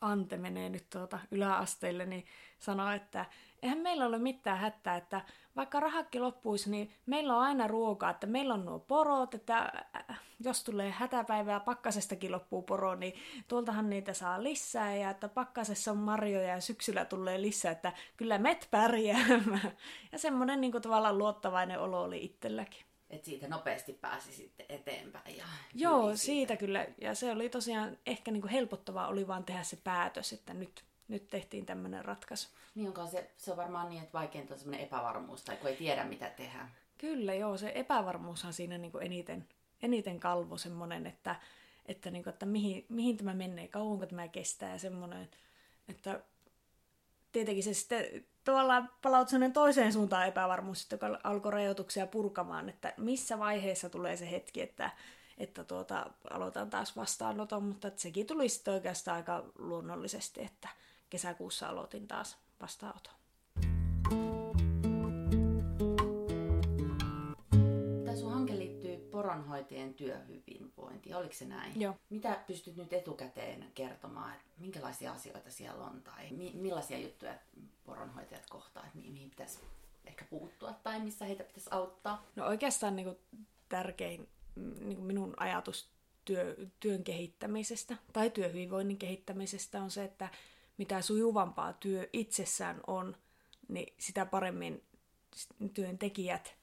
[0.01, 2.25] Ante menee nyt tuota yläasteelle, niin
[2.59, 3.27] sanoo, että
[3.63, 5.21] eihän meillä ole mitään hätää, että
[5.57, 9.73] vaikka rahakki loppuisi, niin meillä on aina ruokaa, että meillä on nuo porot, että
[10.11, 13.15] äh, jos tulee hätäpäivää, pakkasestakin loppuu poro, niin
[13.49, 18.39] tuoltahan niitä saa lisää, ja että pakkasessa on marjoja ja syksyllä tulee lisää, että kyllä
[18.39, 19.73] met pärjäämään.
[20.13, 22.85] Ja semmoinen niin tavallaan luottavainen olo oli itselläkin.
[23.11, 25.37] Että siitä nopeasti pääsi sitten eteenpäin.
[25.37, 26.17] Ja Joo, siitä.
[26.17, 26.87] siitä kyllä.
[27.01, 30.85] Ja se oli tosiaan ehkä niin kuin helpottavaa oli vaan tehdä se päätös, että nyt,
[31.09, 32.49] nyt tehtiin tämmöinen ratkaisu.
[32.75, 35.77] Niin onko se, se on varmaan niin, että vaikeinta on semmoinen epävarmuus tai kun ei
[35.77, 36.69] tiedä mitä tehdä.
[36.99, 39.49] Kyllä joo, se epävarmuushan siinä niin kuin eniten,
[39.83, 41.37] eniten kalvo semmoinen, että,
[41.87, 45.29] että, niin kuin, että mihin, mihin tämä menee, kauanko tämä kestää ja semmoinen,
[45.89, 46.21] että
[47.33, 53.89] tietenkin se sitten tavallaan palaut toiseen suuntaan epävarmuus, joka alkoi rajoituksia purkamaan, että missä vaiheessa
[53.89, 54.91] tulee se hetki, että,
[55.39, 60.69] että tuota, aloitan taas vastaanoton, mutta että sekin tuli sitten oikeastaan aika luonnollisesti, että
[61.15, 63.15] kesäkuussa aloitin taas vastaanoton.
[69.11, 71.81] poronhoitajien työhyvinvointi, oliko se näin?
[71.81, 71.95] Joo.
[72.11, 77.35] Mitä pystyt nyt etukäteen kertomaan, että minkälaisia asioita siellä on tai mi- millaisia juttuja
[77.85, 79.59] poronhoitajat kohtaa, että mihin pitäisi
[80.05, 82.25] ehkä puuttua tai missä heitä pitäisi auttaa?
[82.37, 83.19] No oikeastaan niin kuin
[83.69, 85.89] tärkein niin kuin minun ajatus
[86.25, 90.29] työ, työn kehittämisestä tai työhyvinvoinnin kehittämisestä on se, että
[90.77, 93.17] mitä sujuvampaa työ itsessään on,
[93.69, 94.83] niin sitä paremmin
[95.75, 96.57] työntekijät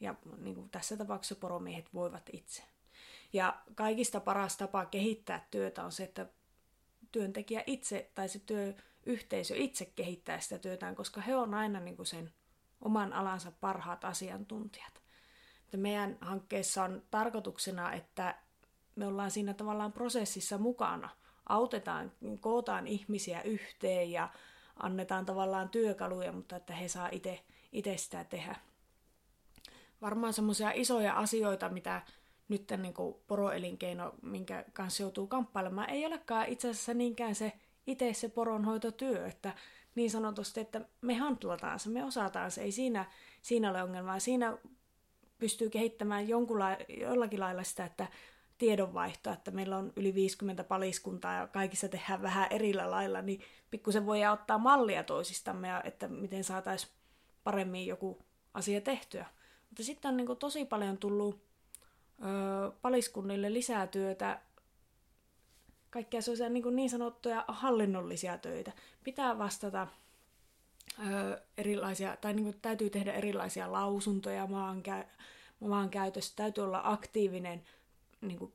[0.00, 2.62] ja niin kuin tässä tapauksessa poromiehet voivat itse.
[3.32, 6.26] Ja kaikista paras tapa kehittää työtä on se, että
[7.12, 12.06] työntekijä itse tai se työyhteisö itse kehittää sitä työtään, koska he on aina niin kuin
[12.06, 12.32] sen
[12.80, 15.02] oman alansa parhaat asiantuntijat.
[15.64, 18.34] Että meidän hankkeessa on tarkoituksena, että
[18.96, 21.10] me ollaan siinä tavallaan prosessissa mukana.
[21.48, 24.28] Autetaan, kootaan ihmisiä yhteen ja
[24.76, 27.08] annetaan tavallaan työkaluja, mutta että he saa
[27.72, 28.56] itse sitä tehdä
[30.02, 32.02] varmaan semmoisia isoja asioita, mitä
[32.48, 37.52] nyt niin kuin poroelinkeino, minkä kanssa joutuu kamppailemaan, ei olekaan itse asiassa niinkään se
[37.86, 39.54] itse se poronhoitotyö, että
[39.94, 43.04] niin sanotusti, että me hantlataan se, me osataan se, ei siinä,
[43.42, 44.18] siinä ole ongelmaa.
[44.18, 44.58] Siinä
[45.38, 48.06] pystyy kehittämään jonkunla, jollakin lailla sitä, että
[48.58, 53.40] tiedonvaihtoa, että meillä on yli 50 paliskuntaa ja kaikissa tehdään vähän erillä lailla, niin
[53.70, 56.92] pikkusen voi ottaa mallia toisistamme, ja että miten saataisiin
[57.44, 58.18] paremmin joku
[58.54, 59.26] asia tehtyä.
[59.68, 61.40] Mutta sitten on niin tosi paljon tullut
[62.24, 64.40] ö, paliskunnille lisää työtä,
[65.90, 68.72] kaikkea sellaisia niin, niin sanottuja hallinnollisia töitä.
[69.04, 69.86] Pitää vastata
[70.98, 75.04] ö, erilaisia, tai niin kuin täytyy tehdä erilaisia lausuntoja maankä,
[75.60, 77.62] maankäytöstä, täytyy olla aktiivinen
[78.20, 78.52] niin kuin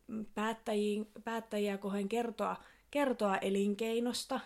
[1.24, 2.56] päättäjiä, kohden kertoa,
[2.92, 4.40] kertoa elinkeinosta.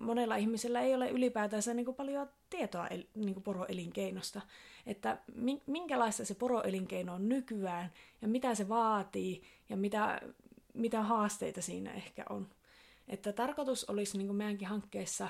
[0.00, 4.40] Monella ihmisellä ei ole ylipäätänsä niin kuin paljon tietoa niin kuin poroelinkeinosta
[4.88, 5.18] että
[5.66, 7.92] minkälaista se poroelinkeino on nykyään
[8.22, 10.20] ja mitä se vaatii ja mitä,
[10.74, 12.48] mitä haasteita siinä ehkä on.
[13.08, 15.28] Että tarkoitus olisi niin kuin meidänkin hankkeessa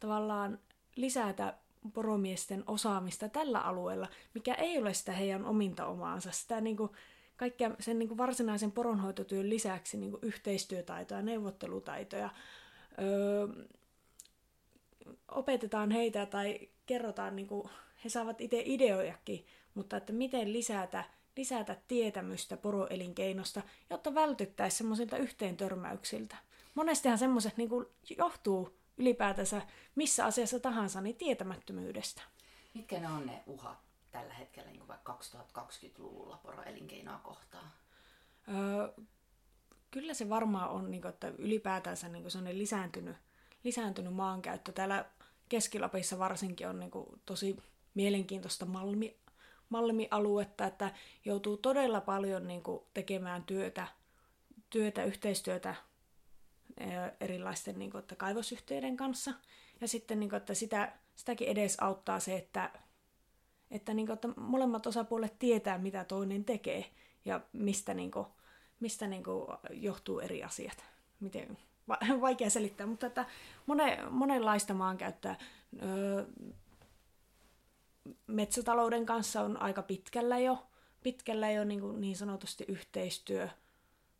[0.00, 0.58] tavallaan
[0.96, 1.54] lisätä
[1.92, 6.30] poromiesten osaamista tällä alueella, mikä ei ole sitä heidän ominta omaansa.
[6.30, 6.90] Sitä niin kuin,
[7.36, 12.30] kaikkea sen niin kuin varsinaisen poronhoitotyön lisäksi niin kuin yhteistyötaitoja, neuvottelutaitoja,
[13.00, 13.46] öö,
[15.28, 17.68] opetetaan heitä tai kerrotaan, niin kuin,
[18.04, 21.04] he saavat itse ideojakin, mutta että miten lisätä,
[21.36, 26.36] lisätä tietämystä poroelinkeinosta, jotta vältyttäisiin semmoisilta yhteen törmäyksiltä.
[26.74, 27.70] Monestihan semmoiset niin
[28.18, 29.62] johtuu ylipäätänsä
[29.94, 32.22] missä asiassa tahansa niin tietämättömyydestä.
[32.74, 37.72] Mitkä ne on ne uhat tällä hetkellä niin vaikka 2020-luvulla poroelinkeinoa kohtaan?
[38.48, 39.04] Öö,
[39.90, 43.16] kyllä se varmaan on, niin kuin, että ylipäätänsä niin kuin lisääntynyt,
[43.64, 44.72] lisääntynyt maankäyttö.
[44.72, 45.04] Täällä
[45.48, 47.56] Keski-Lapissa varsinkin on niin kuin, tosi
[47.94, 49.16] mielenkiintoista malmi,
[49.68, 50.94] malmialuetta, että
[51.24, 53.86] joutuu todella paljon niin kuin, tekemään työtä,
[54.70, 55.74] työtä, yhteistyötä
[57.20, 59.32] erilaisten niin kuin, että kaivosyhtiöiden kanssa.
[59.80, 62.70] Ja sitten, niin kuin, että sitä, sitäkin edes auttaa se, että,
[63.72, 66.84] että, niin kuin, että molemmat osapuolet tietää, mitä toinen tekee
[67.24, 68.26] ja mistä, niin kuin,
[68.80, 70.84] mistä niin kuin, johtuu eri asiat.
[71.20, 71.58] Miten,
[72.20, 73.26] vaikea selittää, mutta että
[73.66, 75.36] mone, monenlaista maankäyttöä.
[75.82, 76.24] Öö,
[78.26, 80.66] metsätalouden kanssa on aika pitkällä jo,
[81.02, 83.48] pitkällä jo niin, kuin niin sanotusti yhteistyö–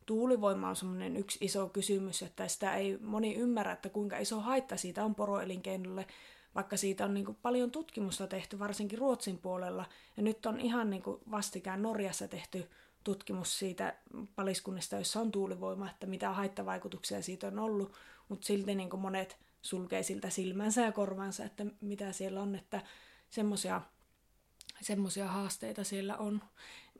[0.06, 4.76] tuulivoima on semmoinen yksi iso kysymys, että sitä ei moni ymmärrä, että kuinka iso haitta
[4.76, 6.06] siitä on poroelinkeinolle,
[6.54, 9.84] vaikka siitä on niin kuin paljon tutkimusta tehty, varsinkin Ruotsin puolella.
[10.16, 12.70] Ja nyt on ihan niin kuin vastikään Norjassa tehty
[13.04, 13.94] tutkimus siitä
[14.36, 17.92] paliskunnista, jossa on tuulivoima, että mitä haittavaikutuksia siitä on ollut,
[18.28, 22.82] mutta silti niin kuin monet sulkee siltä silmänsä ja korvansa, että mitä siellä on, että
[24.80, 26.42] semmoisia haasteita siellä on.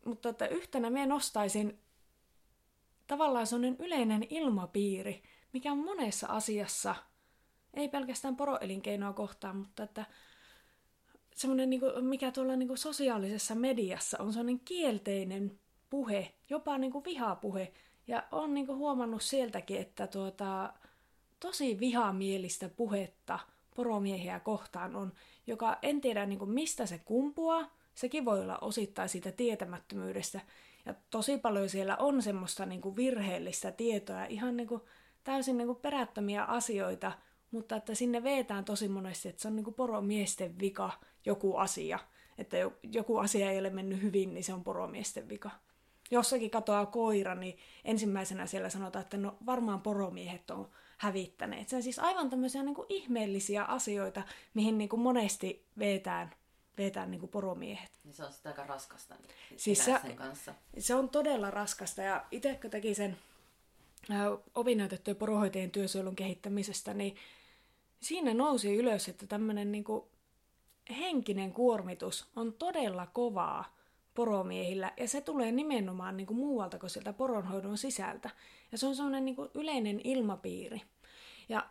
[0.05, 1.79] Mutta että yhtenä minä nostaisin
[3.07, 6.95] tavallaan sellainen yleinen ilmapiiri, mikä on monessa asiassa,
[7.75, 10.05] ei pelkästään poroelinkeinoa kohtaan, mutta että
[11.35, 16.93] semmoinen, niin kuin, mikä tuolla niin kuin sosiaalisessa mediassa on sellainen kielteinen puhe, jopa niin
[16.93, 17.73] kuin vihapuhe.
[18.07, 20.73] Ja on niin kuin huomannut sieltäkin, että tuota,
[21.41, 23.39] tosi vihamielistä puhetta
[23.77, 25.13] poromiehiä kohtaan on,
[25.47, 27.71] joka en tiedä niin kuin mistä se kumpuaa.
[27.95, 30.41] Sekin voi olla osittain siitä tietämättömyydestä.
[30.87, 34.83] Ja tosi paljon siellä on semmoista niin kuin virheellistä tietoa, ihan niin kuin
[35.25, 37.13] täysin niin kuin perättömiä asioita,
[37.53, 40.91] mutta että sinne veetään tosi monesti, että se on niin kuin poromiesten vika
[41.25, 41.99] joku asia.
[42.39, 45.51] Että joku asia ei ole mennyt hyvin, niin se on poromiesten vika.
[46.11, 51.69] Jossakin katoaa koira, niin ensimmäisenä siellä sanotaan, että no varmaan poromiehet on hävittäneet.
[51.69, 54.23] Se on siis aivan tämmöisiä niin kuin ihmeellisiä asioita,
[54.55, 56.31] mihin niin kuin monesti veetään
[56.79, 57.91] vetää niin kuin poromiehet.
[58.05, 60.55] Niin se on sitä aika raskasta niin siis se, sen kanssa.
[60.79, 63.17] Se on todella raskasta ja itse kun teki sen
[64.11, 64.19] äh,
[64.55, 67.17] opinnäytettyjen porohoitajien työsuojelun kehittämisestä, niin
[68.03, 70.05] siinä nousi ylös, että tämmöinen niin kuin
[70.99, 73.77] henkinen kuormitus on todella kovaa
[74.15, 78.31] poromiehillä, ja se tulee nimenomaan niin kuin muualta kuin sieltä poronhoidon sisältä.
[78.73, 80.83] Ja se on sellainen niin kuin yleinen ilmapiiri.
[81.49, 81.67] Ja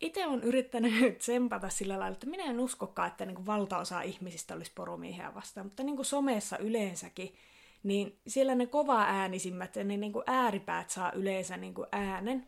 [0.00, 4.72] itse on yrittänyt tsempata sillä lailla, että minä en uskokaan, että niin valtaosa ihmisistä olisi
[4.74, 7.34] poromiehiä vastaan, mutta niin kuin somessa yleensäkin,
[7.82, 12.46] niin siellä ne kova äänisimmät ja ne niin kuin ääripäät saa yleensä niin kuin äänen.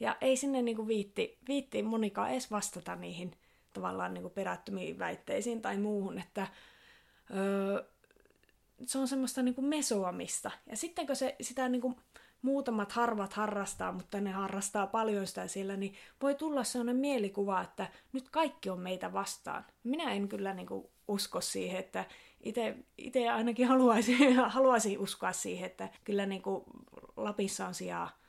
[0.00, 3.32] Ja ei sinne niin kuin viitti, viitti monikaan edes vastata niihin
[3.72, 6.46] tavallaan niin kuin perättömiin väitteisiin tai muuhun, että
[7.34, 7.84] öö,
[8.86, 10.50] se on semmoista niin kuin mesoamista.
[10.70, 11.96] Ja sitten kun se, sitä niin kuin
[12.42, 17.88] muutamat harvat harrastaa, mutta ne harrastaa paljon sitä siellä, niin voi tulla sellainen mielikuva, että
[18.12, 19.64] nyt kaikki on meitä vastaan.
[19.84, 22.04] Minä en kyllä niin kuin usko siihen, että
[22.98, 26.64] itse ainakin haluaisin, haluaisin uskoa siihen, että kyllä niin kuin
[27.16, 28.25] Lapissa on sijaa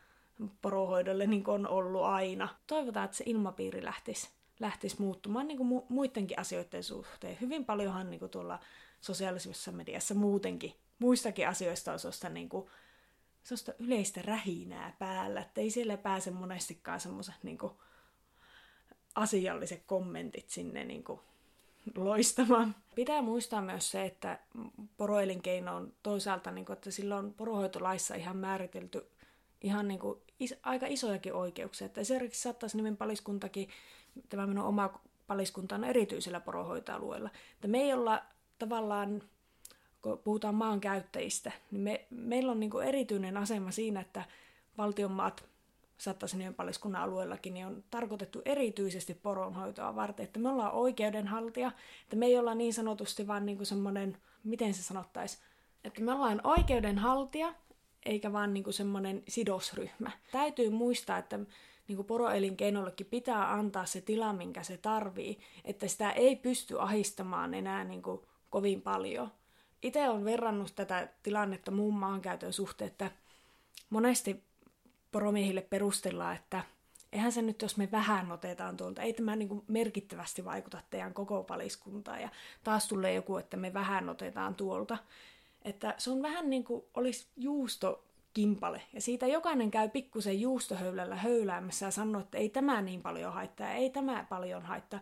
[0.61, 2.49] porohoidolle niin kuin on ollut aina.
[2.67, 7.37] Toivotaan, että se ilmapiiri lähtisi, lähtisi muuttumaan niin kuin mu- muidenkin asioiden suhteen.
[7.41, 8.59] Hyvin paljonhan niin kuin tuolla
[9.01, 12.69] sosiaalisessa mediassa muutenkin, muistakin asioista on sellaista niin kuin
[13.43, 17.57] sellaista yleistä rähinää päällä, että ei siellä pääse monestikaan semmoiset niin
[19.15, 21.19] asialliset kommentit sinne niin kuin,
[21.95, 22.75] loistamaan.
[22.95, 24.39] Pitää muistaa myös se, että
[24.97, 29.09] poroelinkeino on toisaalta, niin kuin, että sillä on porohoitolaissa ihan määritelty
[29.61, 31.85] ihan niin kuin, is, aika isojakin oikeuksia.
[31.85, 33.69] Että esimerkiksi saattaisi nimen paliskuntakin,
[34.29, 37.29] tämä minun oma paliskunta on erityisellä porohoitoalueella.
[37.53, 38.23] Että me ei olla
[38.59, 39.21] tavallaan
[40.01, 44.25] kun puhutaan maankäyttäjistä, niin me, meillä on niin erityinen asema siinä, että
[44.77, 45.45] valtionmaat
[45.97, 51.71] Sattasinien paliskunnan alueellakin niin on tarkoitettu erityisesti poronhoitoa varten, että me ollaan oikeudenhaltija,
[52.03, 55.37] että me ei olla niin sanotusti vaan niin kuin semmoinen, miten se sanottaisi,
[55.83, 57.53] että me ollaan oikeudenhaltija,
[58.05, 60.11] eikä vaan niin kuin semmoinen sidosryhmä.
[60.31, 61.39] Täytyy muistaa, että
[61.87, 67.53] niin kuin poroelinkeinollekin pitää antaa se tila, minkä se tarvii, että sitä ei pysty ahistamaan
[67.53, 69.31] enää niin kuin kovin paljon.
[69.81, 73.11] Itse olen verrannut tätä tilannetta muun maankäytön suhteen, että
[73.89, 74.43] monesti
[75.11, 76.63] poromiehille perustellaan, että
[77.13, 81.43] eihän se nyt, jos me vähän otetaan tuolta, ei tämä niin merkittävästi vaikuta teidän koko
[81.43, 82.21] paliskuntaan.
[82.21, 82.29] Ja
[82.63, 84.97] taas tulee joku, että me vähän otetaan tuolta.
[85.67, 88.03] Että se on vähän niin kuin olisi juusto
[88.33, 88.81] kimpale.
[88.93, 93.71] Ja siitä jokainen käy pikkusen juustohöylällä höyläämässä ja sanoo, että ei tämä niin paljon haittaa,
[93.71, 94.99] ei tämä paljon haittaa.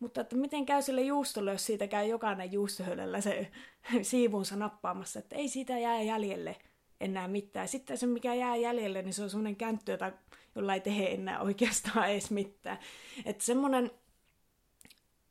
[0.00, 3.50] Mutta että miten käy sille juustolle, jos siitä käy jokainen juustohöylällä se
[4.02, 6.56] siivunsa nappaamassa, että ei siitä jää jäljelle
[7.00, 7.68] enää mitään.
[7.68, 10.12] Sitten se, mikä jää jäljelle, niin se on semmoinen känttö, jota,
[10.54, 12.78] jolla ei tehe enää oikeastaan edes mitään.
[13.24, 13.90] Että semmoinen,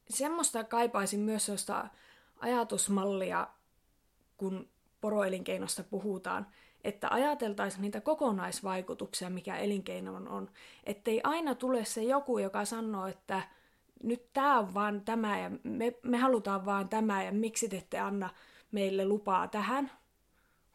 [0.09, 1.87] semmoista kaipaisin myös josta
[2.39, 3.47] ajatusmallia,
[4.37, 4.69] kun
[5.01, 6.47] poroelinkeinosta puhutaan,
[6.83, 10.49] että ajateltaisiin niitä kokonaisvaikutuksia, mikä elinkeino on.
[10.83, 13.41] Ettei aina tule se joku, joka sanoo, että
[14.03, 17.99] nyt tämä on vaan tämä ja me, me halutaan vaan tämä ja miksi te ette
[17.99, 18.29] anna
[18.71, 19.91] meille lupaa tähän.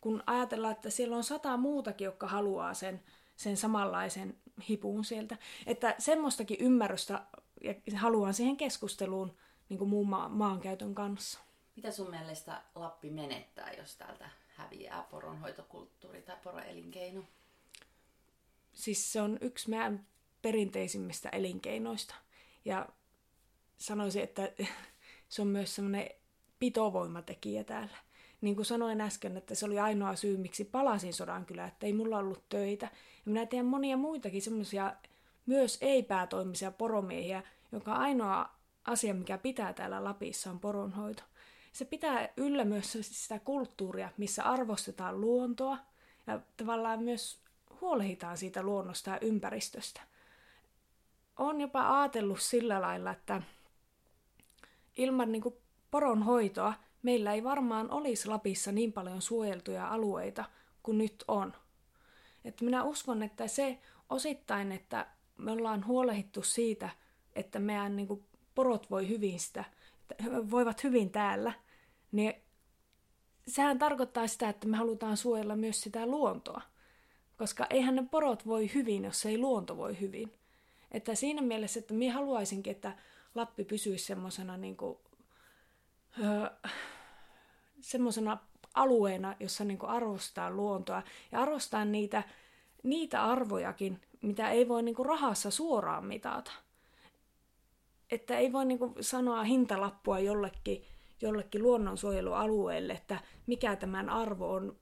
[0.00, 3.02] Kun ajatellaan, että siellä on sata muutakin, jotka haluaa sen,
[3.36, 4.36] sen samanlaisen
[4.68, 5.36] hipuun sieltä.
[5.66, 7.26] Että semmoistakin ymmärrystä
[7.64, 9.36] ja haluan siihen keskusteluun
[9.68, 11.40] niin kuin muun ma- maankäytön kanssa.
[11.76, 17.24] Mitä sun mielestä Lappi menettää, jos täältä häviää poronhoitokulttuuri tai poroelinkeino?
[18.72, 20.06] Siis se on yksi meidän
[20.42, 22.14] perinteisimmistä elinkeinoista.
[22.64, 22.88] Ja
[23.78, 24.52] sanoisin, että
[25.28, 26.10] se on myös semmoinen
[26.58, 27.96] pitovoimatekijä täällä.
[28.40, 32.18] Niin kuin sanoin äsken, että se oli ainoa syy, miksi palasin Sodankylään, että ei mulla
[32.18, 32.86] ollut töitä.
[33.26, 34.96] Ja minä tiedän monia muitakin semmoisia
[35.46, 38.48] myös ei-päätoimisia poromiehiä, joka ainoa
[38.84, 41.22] asia, mikä pitää täällä Lapissa, on poronhoito.
[41.72, 45.78] Se pitää yllä myös sitä kulttuuria, missä arvostetaan luontoa
[46.26, 47.38] ja tavallaan myös
[47.80, 50.00] huolehditaan siitä luonnosta ja ympäristöstä.
[51.38, 53.42] Olen jopa ajatellut sillä lailla, että
[54.96, 55.54] ilman niin kuin
[55.90, 60.44] poronhoitoa meillä ei varmaan olisi Lapissa niin paljon suojeltuja alueita
[60.82, 61.52] kuin nyt on.
[62.44, 63.78] Että minä uskon, että se
[64.10, 65.06] osittain, että
[65.38, 66.90] me ollaan huolehittu siitä,
[67.34, 69.64] että meidän niin kuin porot voi hyvin sitä,
[70.50, 71.52] voivat hyvin täällä,
[72.12, 72.34] niin
[73.48, 76.62] sehän tarkoittaa sitä, että me halutaan suojella myös sitä luontoa.
[77.38, 80.32] Koska eihän ne porot voi hyvin, jos ei luonto voi hyvin.
[80.90, 82.96] Että siinä mielessä, että minä haluaisinkin, että
[83.34, 84.76] Lappi pysyisi semmoisena niin
[86.18, 86.50] öö,
[88.74, 92.22] alueena, jossa niin arvostaa luontoa ja arvostaa niitä,
[92.82, 96.52] niitä arvojakin, mitä ei voi niin rahassa suoraan mitata.
[98.10, 100.84] Että ei voi niin sanoa hintalappua jollekin,
[101.22, 104.76] jollekin luonnonsuojelualueelle, että mikä tämän arvo on,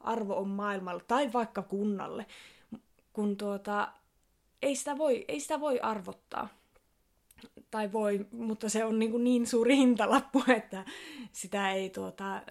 [0.00, 2.26] arvo on maailmalla tai vaikka kunnalle,
[3.12, 3.92] kun tuota,
[4.62, 6.48] ei, sitä voi, ei sitä voi arvottaa
[7.70, 10.84] tai voi, mutta se on niin, niin suuri hintalappu, että
[11.32, 12.42] sitä ei, tuota,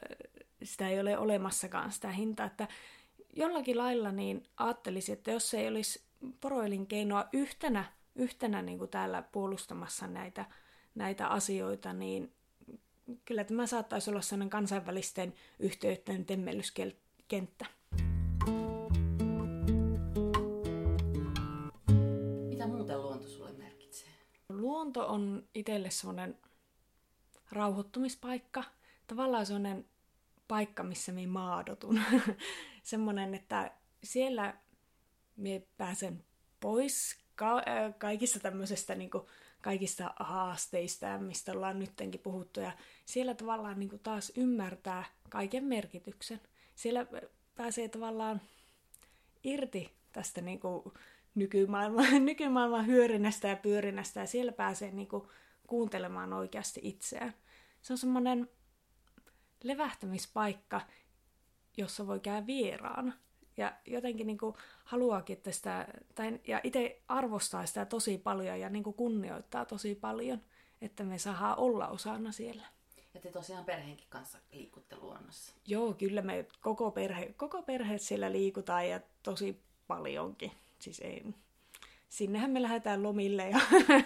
[0.64, 2.46] sitä ei ole olemassakaan sitä hintaa.
[2.46, 2.68] Että
[3.36, 6.02] jollakin lailla niin ajattelisin, että jos ei olisi
[6.42, 10.46] poroelinkeinoa yhtenä, yhtenä niin kuin täällä puolustamassa näitä,
[10.96, 12.34] näitä asioita, niin
[13.26, 17.66] kyllä tämä saattaisi olla sellainen kansainvälisten yhteyden temmellyskenttä.
[24.62, 26.38] luonto on itselle semmoinen
[27.52, 28.64] rauhoittumispaikka.
[29.08, 29.86] Tavallaan semmoinen
[30.48, 32.02] paikka, missä minä maadotun.
[32.84, 33.72] semmoinen, että
[34.04, 34.58] siellä
[35.36, 36.24] minä pääsen
[36.60, 37.64] pois ka-
[37.98, 39.24] kaikista tämmöisestä niin kuin,
[39.62, 42.60] kaikista haasteista, mistä ollaan nyttenkin puhuttu.
[42.60, 42.72] Ja
[43.06, 46.42] siellä tavallaan niin kuin, taas ymmärtää kaiken merkityksen.
[46.76, 47.06] Siellä
[47.56, 48.42] pääsee tavallaan
[49.44, 50.84] irti tästä niin kuin,
[51.36, 55.32] nykymaailman, nykymaailman hyörinnästä ja pyörinnästä ja siellä pääsee niinku
[55.68, 57.34] kuuntelemaan oikeasti itseään.
[57.82, 58.50] Se on semmoinen
[59.64, 60.82] levähtämispaikka,
[61.78, 63.14] jossa voi käydä vieraana.
[63.58, 68.94] Ja jotenkin niinku haluaakin, että sitä, tai, ja itse arvostaa sitä tosi paljon ja niinku
[68.94, 70.42] kunnioittaa tosi paljon,
[70.82, 72.66] että me saadaan olla osana siellä.
[73.14, 75.54] Ja te tosiaan perheenkin kanssa liikutte luonnossa.
[75.68, 80.52] Joo, kyllä me koko perhe, koko perhe siellä liikutaan ja tosi paljonkin.
[80.80, 81.26] Siis ei,
[82.10, 83.60] sinnehän me lähdetään lomille ja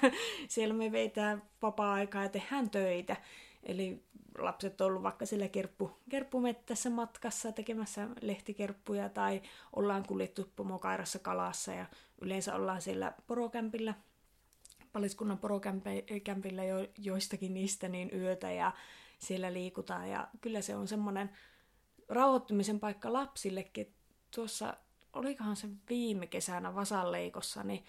[0.47, 3.15] siellä me veitään vapaa-aikaa ja tehdään töitä.
[3.63, 4.03] Eli
[4.39, 9.41] lapset on ollut vaikka siellä kerppu, kerppumettässä matkassa tekemässä lehtikerppuja tai
[9.75, 11.86] ollaan kuljettu pomokairassa kalassa ja
[12.21, 13.93] yleensä ollaan siellä porokämpillä,
[14.93, 18.71] paliskunnan porokämpillä jo, joistakin niistä niin yötä ja
[19.19, 21.29] siellä liikutaan ja kyllä se on semmoinen
[22.09, 23.93] rauhoittumisen paikka lapsillekin.
[24.36, 24.77] Tuossa
[25.13, 27.86] olikohan se viime kesänä vasalleikossa, niin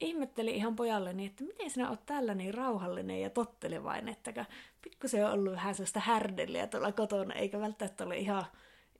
[0.00, 4.46] ihmettelin ihan pojalleni, että miten sinä oot tällä niin rauhallinen ja tottelevainen, että
[4.82, 8.44] pikkusen on ollut vähän sellaista härdeliä tuolla kotona, eikä välttämättä ole ihan,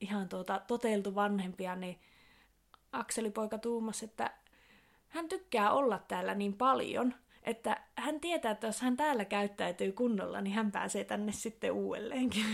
[0.01, 1.99] ihan tuota, toteltu vanhempia, niin
[2.93, 4.31] Akseli poika tuumas, että
[5.09, 10.41] hän tykkää olla täällä niin paljon, että hän tietää, että jos hän täällä käyttäytyy kunnolla,
[10.41, 12.45] niin hän pääsee tänne sitten uudelleenkin.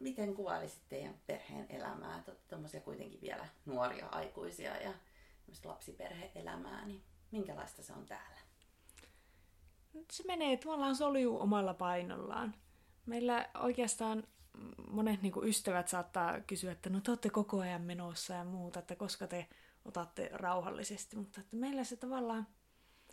[0.00, 2.22] Miten kuvailisit teidän perheen elämää?
[2.48, 4.92] Tuommoisia kuitenkin vielä nuoria aikuisia ja
[5.64, 7.02] lapsiperhe-elämää, niin
[7.32, 8.38] minkälaista se on täällä?
[10.10, 12.54] Se menee tavallaan soljuu omalla painollaan.
[13.06, 14.24] Meillä oikeastaan
[14.90, 18.78] monet niin kuin ystävät saattaa kysyä, että no te olette koko ajan menossa ja muuta,
[18.78, 19.46] että koska te
[19.84, 22.46] otatte rauhallisesti, mutta että meillä se tavallaan,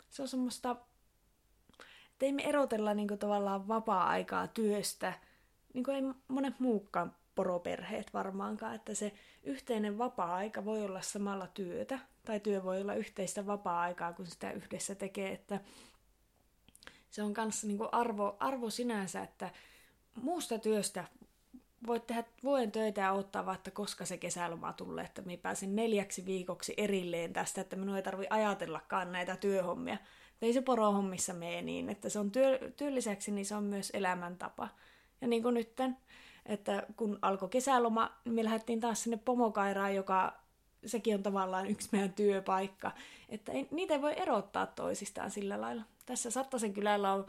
[0.09, 0.75] se on semmoista,
[2.11, 5.13] että ei me erotella niin kuin tavallaan vapaa-aikaa työstä,
[5.73, 9.13] niin kuin ei monet muukkaan poroperheet varmaankaan, että se
[9.43, 11.99] yhteinen vapaa-aika voi olla samalla työtä,
[12.29, 15.59] tai työ voi olla yhteistä vapaa-aikaa, kun sitä yhdessä tekee, että
[17.09, 19.49] se on kanssa niin arvo, arvo sinänsä, että
[20.21, 21.05] muusta työstä
[21.87, 26.25] voit tehdä vuoden töitä ja odottaa vaikka koska se kesäloma tulee, että minä pääsen neljäksi
[26.25, 29.97] viikoksi erilleen tästä, että minun ei tarvi ajatellakaan näitä työhommia.
[30.41, 33.91] Ei se porohommissa mene niin, että se on työ, työn lisäksi, niin se on myös
[33.93, 34.69] elämäntapa.
[35.21, 35.97] Ja niin kuin nytten,
[36.45, 40.48] että kun alkoi kesäloma, niin me lähdettiin taas sinne pomokairaan, joka
[40.85, 42.91] sekin on tavallaan yksi meidän työpaikka.
[43.29, 45.83] Että ei, niitä ei voi erottaa toisistaan sillä lailla.
[46.05, 47.25] Tässä Sattasen kylällä on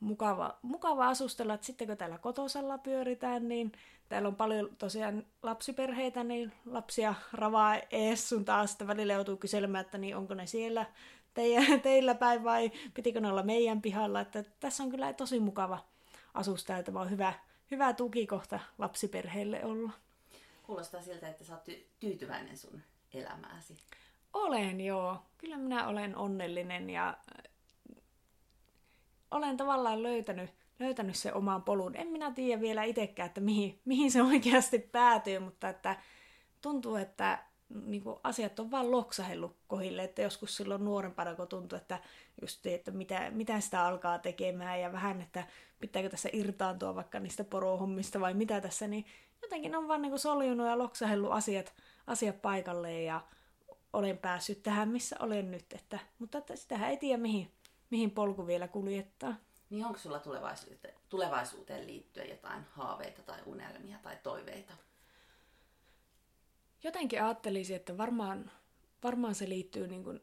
[0.00, 3.72] mukava, mukava asustella, että sitten kun täällä kotosalla pyöritään, niin
[4.08, 9.84] täällä on paljon tosiaan lapsiperheitä, niin lapsia ravaa ees sun taas, sitten välillä joutuu kyselemään,
[9.84, 10.86] että niin onko ne siellä
[11.34, 15.78] teidän, teillä päin vai pitikö ne olla meidän pihalla, että tässä on kyllä tosi mukava
[16.34, 17.32] asustaa, että on hyvä,
[17.70, 19.90] hyvä tukikohta lapsiperheelle olla.
[20.62, 22.82] Kuulostaa siltä, että sä oot ty- tyytyväinen sun
[23.14, 23.76] elämääsi.
[24.32, 25.18] Olen joo.
[25.38, 27.18] Kyllä minä olen onnellinen ja
[29.30, 31.96] olen tavallaan löytänyt, löytänyt sen oman polun.
[31.96, 35.96] En minä tiedä vielä itsekään, että mihin, mihin se oikeasti päätyy, mutta että
[36.60, 37.38] tuntuu, että
[37.68, 41.98] niin kuin asiat on vaan loksahellut kohille, että joskus silloin nuorempana, kun tuntuu, että
[42.40, 45.46] just että mitä, mitä sitä alkaa tekemään ja vähän, että
[45.80, 49.04] pitääkö tässä irtaantua vaikka niistä porohommista vai mitä tässä, niin
[49.42, 51.74] jotenkin on vaan niin kuin soljunut ja loksahellut asiat,
[52.06, 53.20] asiat paikalleen ja
[53.92, 55.72] olen päässyt tähän, missä olen nyt.
[55.72, 57.50] Että, mutta että sitähän ei tiedä, mihin,
[57.90, 59.34] mihin polku vielä kuljettaa.
[59.70, 64.72] Niin onko sulla tulevaisuuteen, tulevaisuuteen liittyen jotain haaveita tai unelmia tai toiveita?
[66.84, 68.50] Jotenkin ajattelisin, että varmaan,
[69.02, 70.20] varmaan se liittyy niin kuin,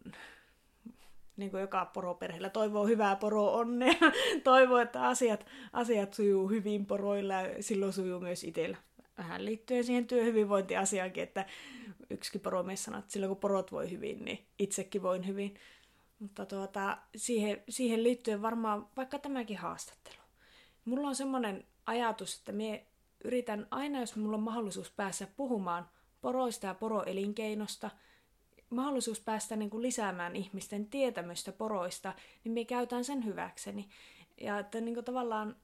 [1.38, 3.94] niin kuin joka poroperheellä toivoo hyvää poro onnea,
[4.44, 8.78] toivoo, että asiat, asiat sujuu hyvin poroilla ja silloin sujuu myös itsellä.
[9.20, 11.46] Vähän liittyen siihen työhyvinvointiasiaankin, että
[12.10, 15.56] yksikin poromies sanoo, että silloin kun porot voi hyvin, niin itsekin voin hyvin.
[16.20, 20.18] Mutta tuota, siihen, siihen liittyen varmaan vaikka tämäkin haastattelu.
[20.86, 22.86] Mulla on semmoinen ajatus, että me
[23.24, 25.90] yritän aina, jos mulla on mahdollisuus päästä puhumaan
[26.22, 27.90] poroista ja poroelinkeinosta,
[28.70, 32.14] mahdollisuus päästä niin kuin lisäämään ihmisten tietämystä poroista,
[32.44, 33.90] niin me käytän sen hyväkseni.
[34.42, 35.56] Ja että niin kuin tavallaan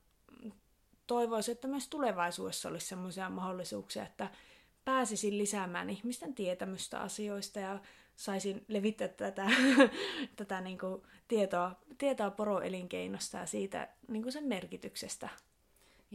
[1.07, 4.29] toivoisin, että myös tulevaisuudessa olisi sellaisia mahdollisuuksia, että
[4.85, 7.79] pääsisin lisäämään ihmisten tietämystä asioista ja
[8.15, 9.49] saisin levittää tätä,
[10.35, 15.29] tätä niin kuin tietoa, tietoa poroelinkeinosta ja siitä niin kuin sen merkityksestä.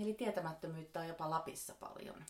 [0.03, 2.25] Eli tietämättömyyttä on jopa Lapissa paljon.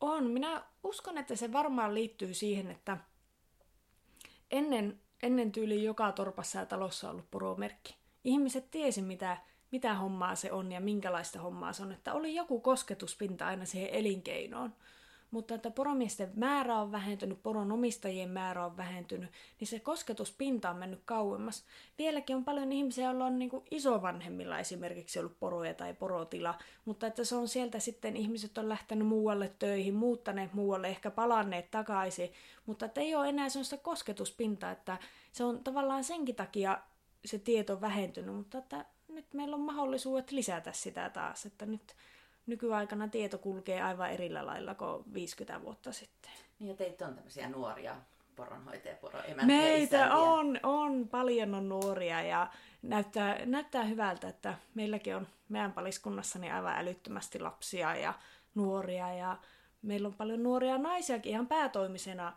[0.00, 0.30] On.
[0.30, 2.96] Minä uskon, että se varmaan liittyy siihen, että
[4.50, 7.96] ennen, ennen tyyli joka torpassa ja talossa on ollut poromerkki.
[8.24, 9.36] Ihmiset tiesi, mitä,
[9.76, 11.92] mitä hommaa se on ja minkälaista hommaa se on.
[11.92, 14.72] Että oli joku kosketuspinta aina siihen elinkeinoon
[15.30, 21.00] mutta että poromiesten määrä on vähentynyt, poronomistajien määrä on vähentynyt, niin se kosketuspinta on mennyt
[21.04, 21.64] kauemmas.
[21.98, 26.54] Vieläkin on paljon ihmisiä, joilla on niin isovanhemmilla esimerkiksi ollut poroja tai porotila,
[26.84, 31.70] mutta että se on sieltä sitten ihmiset on lähtenyt muualle töihin, muuttaneet muualle, ehkä palanneet
[31.70, 32.32] takaisin,
[32.66, 34.98] mutta että ei ole enää sellaista kosketuspintaa, että
[35.32, 36.78] se on tavallaan senkin takia
[37.24, 38.84] se tieto vähentynyt, mutta että
[39.16, 41.96] nyt meillä on mahdollisuudet lisätä sitä taas, että nyt
[42.46, 46.30] nykyaikana tieto kulkee aivan erillä lailla kuin 50 vuotta sitten.
[46.58, 47.96] Niin ja teitä on tämmöisiä nuoria
[48.36, 50.16] poronhoitajia, poroemäntiä, Meitä isäntiä.
[50.16, 52.50] on, on, paljon on nuoria ja
[52.82, 58.14] näyttää, näyttää hyvältä, että meilläkin on meidän paliskunnassani aivan älyttömästi lapsia ja
[58.54, 59.38] nuoria ja
[59.82, 62.32] meillä on paljon nuoria naisiakin ihan päätoimisena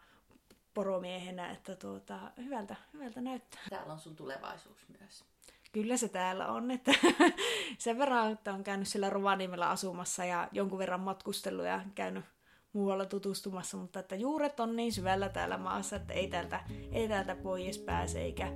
[0.73, 3.61] poromiehenä, että tuota, hyvältä, hyvältä näyttää.
[3.69, 5.23] Täällä on sun tulevaisuus myös
[5.71, 6.71] kyllä se täällä on.
[6.71, 6.91] Että
[7.77, 12.25] sen verran, että on käynyt siellä Rovaniemellä asumassa ja jonkun verran matkustellut ja käynyt
[12.73, 16.59] muualla tutustumassa, mutta että juuret on niin syvällä täällä maassa, että ei täältä,
[16.91, 18.51] ei täältä pois pääse, eikä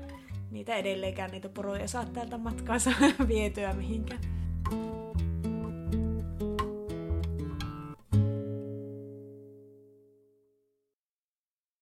[0.52, 2.92] niitä edelleenkään niitä poroja saa täältä matkaansa
[3.28, 4.43] vietyä mihinkään.